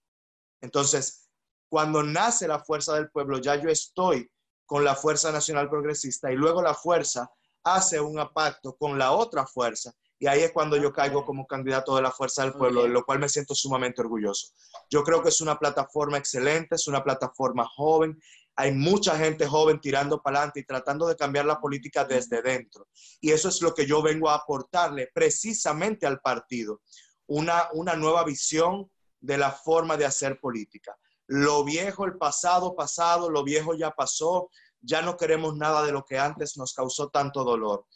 Entonces, 0.61 1.29
cuando 1.69 2.03
nace 2.03 2.49
la 2.49 2.59
Fuerza 2.59 2.95
del 2.95 3.11
Pueblo, 3.11 3.39
ya 3.39 3.57
yo 3.57 3.69
estoy 3.69 4.31
con 4.67 4.85
la 4.85 4.95
Fuerza 4.95 5.31
Nacional 5.31 5.69
Progresista 5.69 6.33
y 6.33 6.37
luego 6.37 6.63
la 6.63 6.75
Fuerza 6.75 7.31
hace 7.65 8.01
un 8.01 8.17
pacto 8.33 8.77
con 8.77 8.99
la 8.99 9.13
otra 9.13 9.47
fuerza 9.47 9.93
y 10.19 10.27
ahí 10.27 10.43
es 10.43 10.53
cuando 10.53 10.77
yo 10.77 10.93
caigo 10.93 11.25
como 11.25 11.47
candidato 11.47 11.97
de 11.97 12.03
la 12.03 12.11
Fuerza 12.11 12.43
del 12.43 12.55
Pueblo, 12.55 12.85
de 12.85 12.89
lo 12.89 13.05
cual 13.05 13.19
me 13.19 13.29
siento 13.29 13.55
sumamente 13.55 14.01
orgulloso. 14.01 14.49
Yo 14.89 15.03
creo 15.03 15.23
que 15.23 15.29
es 15.29 15.41
una 15.41 15.59
plataforma 15.59 16.19
excelente, 16.19 16.77
es 16.77 16.87
una 16.87 17.03
plataforma 17.03 17.67
joven. 17.67 18.21
Hay 18.57 18.73
mucha 18.73 19.19
gente 19.19 19.47
joven 19.47 19.81
tirando 19.81 20.23
para 20.23 20.39
adelante 20.39 20.61
y 20.61 20.65
tratando 20.65 21.09
de 21.09 21.17
cambiar 21.17 21.47
la 21.47 21.61
política 21.61 22.05
desde 22.05 22.41
dentro. 22.43 22.87
Y 23.21 23.33
eso 23.33 23.49
es 23.49 23.61
lo 23.61 23.75
que 23.75 23.87
yo 23.87 24.03
vengo 24.03 24.31
a 24.31 24.37
aportarle 24.37 25.11
precisamente 25.13 26.07
al 26.07 26.21
partido. 26.21 26.81
Una, 27.27 27.69
una 27.73 27.97
nueva 27.97 28.23
visión 28.25 28.89
de 29.21 29.39
la 29.39 29.51
forma 29.51 29.97
de 29.97 30.05
hacer 30.05 30.39
política. 30.39 30.97
Lo 31.27 31.65
viejo, 31.65 32.05
el 32.05 32.17
pasado, 32.17 32.77
pasado, 32.77 33.31
lo 33.31 33.43
viejo 33.43 33.75
ya 33.75 33.91
pasó. 33.91 34.51
Ya 34.81 35.03
no 35.03 35.17
queremos 35.17 35.57
nada 35.57 35.85
de 35.85 35.93
lo 35.93 36.05
que 36.05 36.19
antes 36.19 36.57
nos 36.57 36.73
causó 36.73 37.09
tanto 37.09 37.43
dolor. 37.43 37.87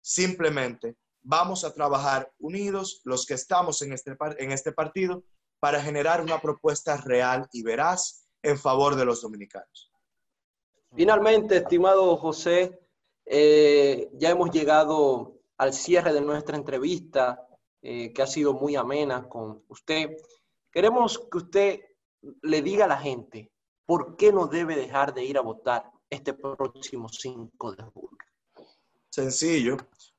Simplemente 0.00 0.96
vamos 1.22 1.64
a 1.64 1.72
trabajar 1.72 2.32
unidos 2.38 3.00
los 3.04 3.26
que 3.26 3.34
estamos 3.34 3.82
en 3.82 3.92
este, 3.92 4.16
en 4.38 4.52
este 4.52 4.72
partido 4.72 5.24
para 5.60 5.82
generar 5.82 6.20
una 6.20 6.40
propuesta 6.40 6.96
real 6.96 7.48
y 7.52 7.62
veraz 7.62 8.28
en 8.42 8.58
favor 8.58 8.96
de 8.96 9.04
los 9.04 9.22
dominicanos. 9.22 9.92
Finalmente, 10.94 11.58
estimado 11.58 12.16
José, 12.16 12.78
eh, 13.26 14.08
ya 14.14 14.30
hemos 14.30 14.50
llegado 14.50 15.40
al 15.58 15.72
cierre 15.72 16.12
de 16.12 16.20
nuestra 16.20 16.56
entrevista, 16.56 17.46
eh, 17.82 18.12
que 18.12 18.22
ha 18.22 18.26
sido 18.26 18.54
muy 18.54 18.76
amena 18.76 19.28
con 19.28 19.62
usted. 19.68 20.16
Queremos 20.72 21.18
que 21.30 21.38
usted 21.38 21.80
le 22.42 22.62
diga 22.62 22.86
a 22.86 22.88
la 22.88 22.98
gente 22.98 23.52
por 23.86 24.16
qué 24.16 24.32
no 24.32 24.46
debe 24.46 24.76
dejar 24.76 25.14
de 25.14 25.24
ir 25.24 25.38
a 25.38 25.42
votar 25.42 25.90
este 26.10 26.34
próximo 26.34 27.08
5 27.08 27.72
de 27.72 27.82
julio. 27.84 28.18
Sencillo, 29.10 29.76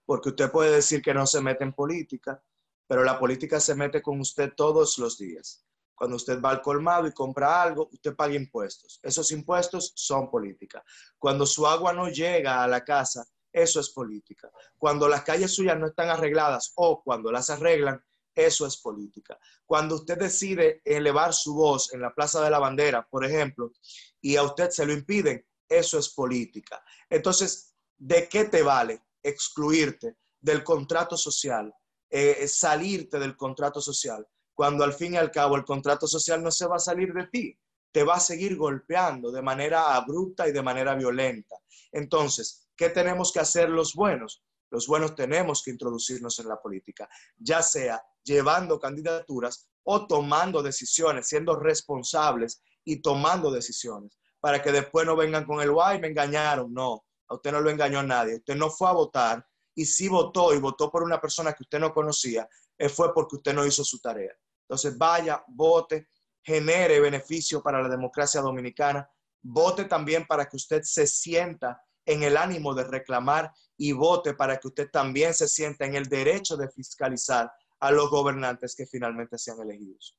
porque 0.09 0.29
usted 0.29 0.49
puede 0.49 0.71
decir 0.71 1.03
que 1.03 1.13
no 1.13 1.27
se 1.27 1.39
mete 1.39 1.63
en 1.63 1.71
política, 1.71 2.43
pero 2.87 3.03
la 3.03 3.19
política 3.19 3.59
se 3.59 3.75
mete 3.75 4.01
con 4.01 4.19
usted 4.19 4.53
todos 4.57 4.97
los 4.97 5.19
días. 5.19 5.63
Cuando 5.93 6.15
usted 6.15 6.41
va 6.41 6.49
al 6.49 6.63
colmado 6.63 7.05
y 7.05 7.13
compra 7.13 7.61
algo, 7.61 7.87
usted 7.93 8.15
paga 8.15 8.33
impuestos. 8.33 8.99
Esos 9.03 9.31
impuestos 9.31 9.93
son 9.95 10.31
política. 10.31 10.83
Cuando 11.19 11.45
su 11.45 11.67
agua 11.67 11.93
no 11.93 12.09
llega 12.09 12.63
a 12.63 12.67
la 12.67 12.83
casa, 12.83 13.23
eso 13.53 13.79
es 13.79 13.91
política. 13.91 14.49
Cuando 14.79 15.07
las 15.07 15.21
calles 15.21 15.53
suyas 15.53 15.77
no 15.77 15.85
están 15.85 16.09
arregladas 16.09 16.73
o 16.77 17.03
cuando 17.03 17.31
las 17.31 17.51
arreglan, 17.51 18.03
eso 18.33 18.65
es 18.65 18.77
política. 18.77 19.37
Cuando 19.63 19.93
usted 19.93 20.17
decide 20.17 20.81
elevar 20.85 21.35
su 21.35 21.53
voz 21.53 21.93
en 21.93 22.01
la 22.01 22.15
Plaza 22.15 22.43
de 22.43 22.49
la 22.49 22.57
Bandera, 22.57 23.07
por 23.07 23.25
ejemplo, 23.25 23.73
y 24.19 24.37
a 24.37 24.41
usted 24.41 24.71
se 24.71 24.87
lo 24.87 24.93
impiden, 24.93 25.45
eso 25.67 25.99
es 25.99 26.09
política. 26.09 26.83
Entonces, 27.11 27.75
¿de 27.95 28.27
qué 28.27 28.45
te 28.45 28.63
vale 28.63 29.03
excluirte 29.23 30.17
del 30.39 30.63
contrato 30.63 31.17
social, 31.17 31.73
eh, 32.09 32.47
salirte 32.47 33.19
del 33.19 33.35
contrato 33.35 33.81
social, 33.81 34.25
cuando 34.53 34.83
al 34.83 34.93
fin 34.93 35.13
y 35.13 35.17
al 35.17 35.31
cabo 35.31 35.55
el 35.55 35.63
contrato 35.63 36.07
social 36.07 36.43
no 36.43 36.51
se 36.51 36.67
va 36.67 36.77
a 36.77 36.79
salir 36.79 37.13
de 37.13 37.27
ti, 37.27 37.59
te 37.91 38.03
va 38.03 38.15
a 38.15 38.19
seguir 38.19 38.55
golpeando 38.57 39.31
de 39.31 39.41
manera 39.41 39.95
abrupta 39.95 40.47
y 40.47 40.51
de 40.51 40.61
manera 40.61 40.95
violenta. 40.95 41.55
Entonces, 41.91 42.67
¿qué 42.75 42.89
tenemos 42.89 43.31
que 43.31 43.39
hacer 43.39 43.69
los 43.69 43.93
buenos? 43.93 44.43
Los 44.71 44.85
buenos 44.87 45.15
tenemos 45.15 45.63
que 45.63 45.71
introducirnos 45.71 46.37
en 46.39 46.47
la 46.47 46.61
política, 46.61 47.09
ya 47.37 47.61
sea 47.61 48.01
llevando 48.23 48.79
candidaturas 48.79 49.67
o 49.83 50.05
tomando 50.05 50.61
decisiones, 50.61 51.27
siendo 51.27 51.55
responsables 51.55 52.61
y 52.83 53.01
tomando 53.01 53.51
decisiones, 53.51 54.19
para 54.39 54.61
que 54.61 54.71
después 54.71 55.05
no 55.05 55.15
vengan 55.15 55.45
con 55.45 55.61
el 55.61 55.71
guay, 55.71 55.99
me 55.99 56.09
engañaron. 56.09 56.71
No, 56.71 57.05
a 57.29 57.35
usted 57.35 57.51
no 57.51 57.61
lo 57.61 57.69
engañó 57.69 58.03
nadie, 58.03 58.35
usted 58.35 58.55
no 58.55 58.69
fue 58.69 58.89
a 58.89 58.93
votar 58.93 59.45
y 59.75 59.85
si 59.85 60.09
votó 60.09 60.53
y 60.53 60.59
votó 60.59 60.91
por 60.91 61.03
una 61.03 61.21
persona 61.21 61.53
que 61.53 61.63
usted 61.63 61.79
no 61.79 61.93
conocía, 61.93 62.47
fue 62.93 63.13
porque 63.13 63.37
usted 63.37 63.53
no 63.53 63.65
hizo 63.65 63.83
su 63.83 63.99
tarea. 63.99 64.33
Entonces 64.63 64.97
vaya, 64.97 65.43
vote, 65.47 66.09
genere 66.43 66.99
beneficio 66.99 67.61
para 67.61 67.81
la 67.81 67.89
democracia 67.89 68.41
dominicana, 68.41 69.09
vote 69.41 69.85
también 69.85 70.25
para 70.25 70.47
que 70.47 70.57
usted 70.57 70.81
se 70.83 71.07
sienta 71.07 71.81
en 72.05 72.23
el 72.23 72.37
ánimo 72.37 72.73
de 72.73 72.83
reclamar 72.83 73.51
y 73.77 73.91
vote 73.91 74.33
para 74.33 74.57
que 74.57 74.67
usted 74.67 74.89
también 74.91 75.33
se 75.33 75.47
sienta 75.47 75.85
en 75.85 75.95
el 75.95 76.05
derecho 76.05 76.57
de 76.57 76.69
fiscalizar 76.69 77.51
a 77.79 77.91
los 77.91 78.09
gobernantes 78.09 78.75
que 78.75 78.85
finalmente 78.85 79.37
sean 79.37 79.61
elegidos. 79.61 80.17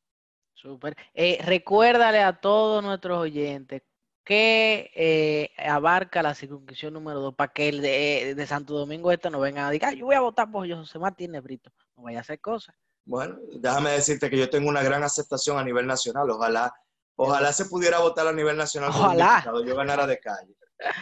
Súper. 0.54 0.94
Eh, 1.14 1.38
recuérdale 1.44 2.20
a 2.20 2.38
todos 2.40 2.82
nuestros 2.82 3.18
oyentes 3.18 3.82
¿Qué 4.30 4.92
eh, 4.94 5.50
abarca 5.58 6.22
la 6.22 6.36
circunscripción 6.36 6.94
número 6.94 7.18
2 7.18 7.34
para 7.34 7.52
que 7.52 7.68
el 7.68 7.82
de, 7.82 8.46
Santo 8.46 8.74
Domingo 8.74 9.10
este 9.10 9.28
no 9.28 9.40
venga 9.40 9.66
a 9.66 9.70
decir, 9.72 9.98
yo 9.98 10.06
voy 10.06 10.14
a 10.14 10.20
votar 10.20 10.48
por 10.48 10.72
José 10.72 11.00
Martínez 11.00 11.42
Brito? 11.42 11.72
No 11.96 12.04
vaya 12.04 12.18
a 12.18 12.20
hacer 12.20 12.40
cosas. 12.40 12.76
Bueno, 13.04 13.40
déjame 13.58 13.90
decirte 13.90 14.30
que 14.30 14.38
yo 14.38 14.48
tengo 14.48 14.68
una 14.68 14.84
gran 14.84 15.02
aceptación 15.02 15.58
a 15.58 15.64
nivel 15.64 15.84
nacional. 15.84 16.30
Ojalá, 16.30 16.72
ojalá 17.16 17.52
se 17.52 17.64
pudiera 17.64 17.98
votar 17.98 18.28
a 18.28 18.32
nivel 18.32 18.56
nacional. 18.56 18.90
Ojalá. 18.90 19.44
yo 19.66 19.74
ganara 19.74 20.06
de 20.06 20.20
calle. 20.20 20.54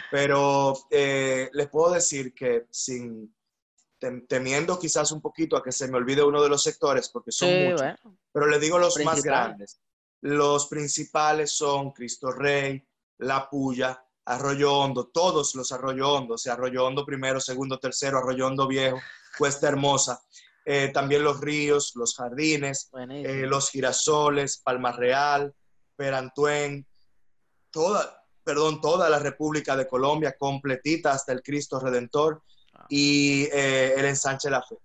Pero 0.09 0.73
eh, 0.89 1.51
les 1.53 1.69
puedo 1.69 1.93
decir 1.93 2.33
que 2.33 2.65
sin 2.71 3.31
temiendo 4.27 4.79
quizás 4.79 5.11
un 5.11 5.21
poquito 5.21 5.55
a 5.55 5.61
que 5.61 5.71
se 5.71 5.87
me 5.87 5.97
olvide 5.97 6.23
uno 6.23 6.41
de 6.41 6.49
los 6.49 6.63
sectores, 6.63 7.09
porque 7.09 7.31
son 7.31 7.49
muchos, 7.65 7.83
pero 8.31 8.47
les 8.47 8.59
digo 8.59 8.79
los 8.79 8.97
más 9.05 9.21
grandes. 9.21 9.79
Los 10.21 10.65
principales 10.65 11.51
son 11.51 11.91
Cristo 11.91 12.31
Rey, 12.31 12.88
la 13.19 13.49
Puya, 13.49 14.03
Arroyo 14.25 14.73
Hondo, 14.73 15.07
todos 15.07 15.55
los 15.55 15.71
Arroyo 15.71 16.13
Hondo, 16.13 16.35
o 16.35 16.37
sea, 16.37 16.53
Arroyo 16.53 16.85
Hondo 16.85 17.05
primero, 17.05 17.39
segundo, 17.39 17.79
tercero, 17.79 18.17
Arroyo 18.17 18.47
Hondo 18.47 18.67
viejo, 18.67 18.99
Cuesta 19.37 19.67
Hermosa, 19.67 20.21
eh, 20.65 20.89
también 20.93 21.23
los 21.23 21.41
ríos, 21.41 21.93
los 21.95 22.15
jardines, 22.15 22.89
eh, 23.09 23.45
los 23.47 23.71
girasoles, 23.71 24.61
Palma 24.63 24.91
Real, 24.91 25.53
Perantuen, 25.95 26.85
toda, 27.71 28.23
perdón, 28.43 28.79
toda 28.81 29.09
la 29.09 29.19
República 29.19 29.75
de 29.75 29.87
Colombia 29.87 30.35
completita 30.37 31.11
hasta 31.11 31.33
el 31.33 31.41
Cristo 31.41 31.79
Redentor 31.79 32.43
ah. 32.75 32.85
y 32.87 33.43
eh, 33.51 33.95
el 33.97 34.05
Ensanche 34.05 34.49
La 34.49 34.61
Fe. 34.61 34.77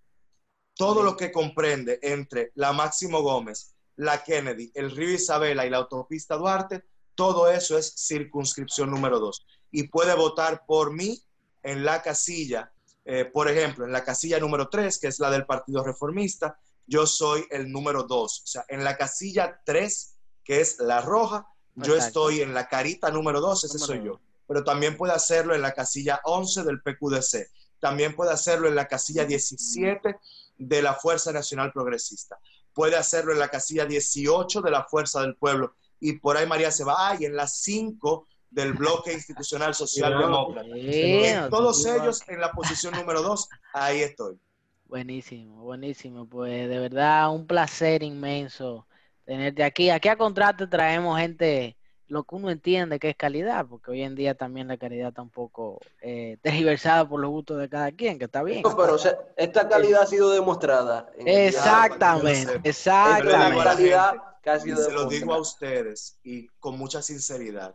Todo 0.74 1.02
lo 1.02 1.16
que 1.16 1.30
comprende 1.30 2.00
entre 2.02 2.50
la 2.54 2.72
Máximo 2.72 3.22
Gómez, 3.22 3.74
la 3.96 4.24
Kennedy, 4.24 4.72
el 4.74 4.90
río 4.90 5.12
Isabela 5.12 5.66
y 5.66 5.70
la 5.70 5.76
autopista 5.76 6.36
Duarte, 6.36 6.84
todo 7.14 7.48
eso 7.48 7.78
es 7.78 7.94
circunscripción 7.96 8.90
número 8.90 9.18
dos. 9.18 9.46
Y 9.70 9.88
puede 9.88 10.14
votar 10.14 10.64
por 10.66 10.92
mí 10.92 11.22
en 11.62 11.84
la 11.84 12.02
casilla, 12.02 12.72
eh, 13.04 13.24
por 13.24 13.48
ejemplo, 13.48 13.84
en 13.84 13.92
la 13.92 14.04
casilla 14.04 14.38
número 14.38 14.68
tres, 14.68 14.98
que 14.98 15.08
es 15.08 15.18
la 15.18 15.30
del 15.30 15.46
Partido 15.46 15.82
Reformista, 15.82 16.58
yo 16.86 17.06
soy 17.06 17.46
el 17.50 17.70
número 17.70 18.04
dos. 18.04 18.42
O 18.44 18.46
sea, 18.46 18.64
en 18.68 18.84
la 18.84 18.96
casilla 18.96 19.60
tres, 19.64 20.16
que 20.44 20.60
es 20.60 20.78
la 20.78 21.00
roja, 21.00 21.46
yo 21.76 21.96
estoy 21.96 22.40
en 22.40 22.54
la 22.54 22.68
carita 22.68 23.10
número 23.10 23.40
dos, 23.40 23.64
ese 23.64 23.78
soy 23.78 24.04
yo. 24.04 24.20
Pero 24.46 24.62
también 24.62 24.96
puede 24.96 25.12
hacerlo 25.12 25.54
en 25.54 25.62
la 25.62 25.72
casilla 25.72 26.20
11 26.24 26.62
del 26.64 26.82
PQDC. 26.82 27.50
También 27.80 28.14
puede 28.14 28.32
hacerlo 28.32 28.68
en 28.68 28.74
la 28.74 28.86
casilla 28.86 29.24
17 29.24 30.16
de 30.58 30.82
la 30.82 30.94
Fuerza 30.94 31.32
Nacional 31.32 31.72
Progresista. 31.72 32.38
Puede 32.72 32.96
hacerlo 32.96 33.32
en 33.32 33.38
la 33.38 33.48
casilla 33.48 33.86
18 33.86 34.60
de 34.60 34.70
la 34.70 34.84
Fuerza 34.84 35.22
del 35.22 35.36
Pueblo 35.36 35.74
y 36.04 36.18
por 36.18 36.36
ahí 36.36 36.46
María 36.46 36.70
se 36.70 36.84
va, 36.84 37.16
y 37.18 37.24
en 37.24 37.34
las 37.34 37.60
cinco 37.60 38.26
del 38.50 38.74
bloque 38.74 39.14
institucional 39.14 39.74
socialdemócrata. 39.74 40.68
todos 41.50 41.86
ellos 41.86 42.20
en 42.28 42.40
la 42.40 42.52
posición 42.52 42.92
número 42.92 43.22
dos, 43.22 43.48
ahí 43.72 44.02
estoy. 44.02 44.38
Buenísimo, 44.84 45.62
buenísimo. 45.62 46.28
Pues 46.28 46.68
de 46.68 46.78
verdad 46.78 47.34
un 47.34 47.46
placer 47.46 48.02
inmenso 48.02 48.86
tenerte 49.24 49.64
aquí. 49.64 49.88
Aquí 49.88 50.08
a 50.08 50.16
contrato 50.18 50.68
traemos 50.68 51.18
gente, 51.18 51.78
lo 52.08 52.24
que 52.24 52.34
uno 52.34 52.50
entiende 52.50 52.98
que 52.98 53.10
es 53.10 53.16
calidad, 53.16 53.66
porque 53.66 53.90
hoy 53.90 54.02
en 54.02 54.14
día 54.14 54.34
también 54.34 54.68
la 54.68 54.76
calidad 54.76 55.08
está 55.08 55.22
un 55.22 55.30
poco 55.30 55.80
eh, 56.02 56.38
tergiversada 56.42 57.08
por 57.08 57.20
los 57.20 57.30
gustos 57.30 57.58
de 57.58 57.68
cada 57.68 57.92
quien, 57.92 58.18
que 58.18 58.26
está 58.26 58.42
bien. 58.42 58.62
pero 58.76 58.96
esta 59.36 59.68
calidad 59.68 60.02
ha 60.02 60.06
sido 60.06 60.30
demostrada. 60.30 61.10
Exactamente, 61.18 62.60
exactamente 62.64 64.24
se 64.44 64.92
lo 64.92 65.06
digo 65.06 65.34
a 65.34 65.40
ustedes 65.40 66.18
y 66.22 66.46
con 66.58 66.78
mucha 66.78 67.02
sinceridad. 67.02 67.74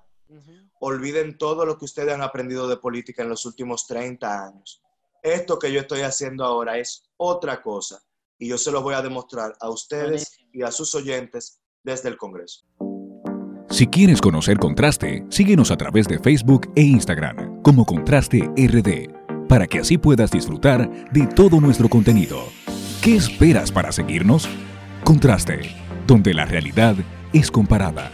Olviden 0.80 1.38
todo 1.38 1.66
lo 1.66 1.78
que 1.78 1.86
ustedes 1.86 2.14
han 2.14 2.22
aprendido 2.22 2.68
de 2.68 2.78
política 2.78 3.24
en 3.24 3.30
los 3.30 3.46
últimos 3.46 3.88
30 3.88 4.46
años. 4.46 4.84
Esto 5.24 5.58
que 5.58 5.72
yo 5.72 5.80
estoy 5.80 6.02
haciendo 6.02 6.46
ahora 6.46 6.78
es 6.78 7.10
otra 7.18 7.62
cosa 7.62 8.00
y 8.38 8.48
yo 8.48 8.58
se 8.58 8.72
lo 8.72 8.84
voy 8.84 8.94
a 8.94 9.02
demostrar 9.02 9.56
a 9.60 9.70
ustedes 9.70 10.38
y 10.54 10.62
a 10.62 10.72
sus 10.72 10.94
oyentes 10.94 11.60
desde 11.84 12.10
el 12.10 12.18
Congreso. 12.18 12.66
Si 13.70 13.86
quieres 13.86 14.20
conocer 14.20 14.58
Contraste, 14.58 15.24
síguenos 15.30 15.70
a 15.70 15.78
través 15.78 16.08
de 16.08 16.18
Facebook 16.18 16.72
e 16.76 16.82
Instagram 16.82 17.62
como 17.62 17.86
Contraste 17.86 18.50
RD, 18.58 19.48
para 19.48 19.68
que 19.68 19.80
así 19.80 19.98
puedas 19.98 20.32
disfrutar 20.32 20.90
de 21.12 21.28
todo 21.28 21.62
nuestro 21.62 21.88
contenido. 21.88 22.40
¿Qué 23.02 23.16
esperas 23.16 23.72
para 23.72 23.92
seguirnos? 23.92 24.50
Contraste 25.04 25.60
donde 26.08 26.34
la 26.34 26.46
realidad 26.46 26.96
es 27.32 27.52
comparada. 27.52 28.12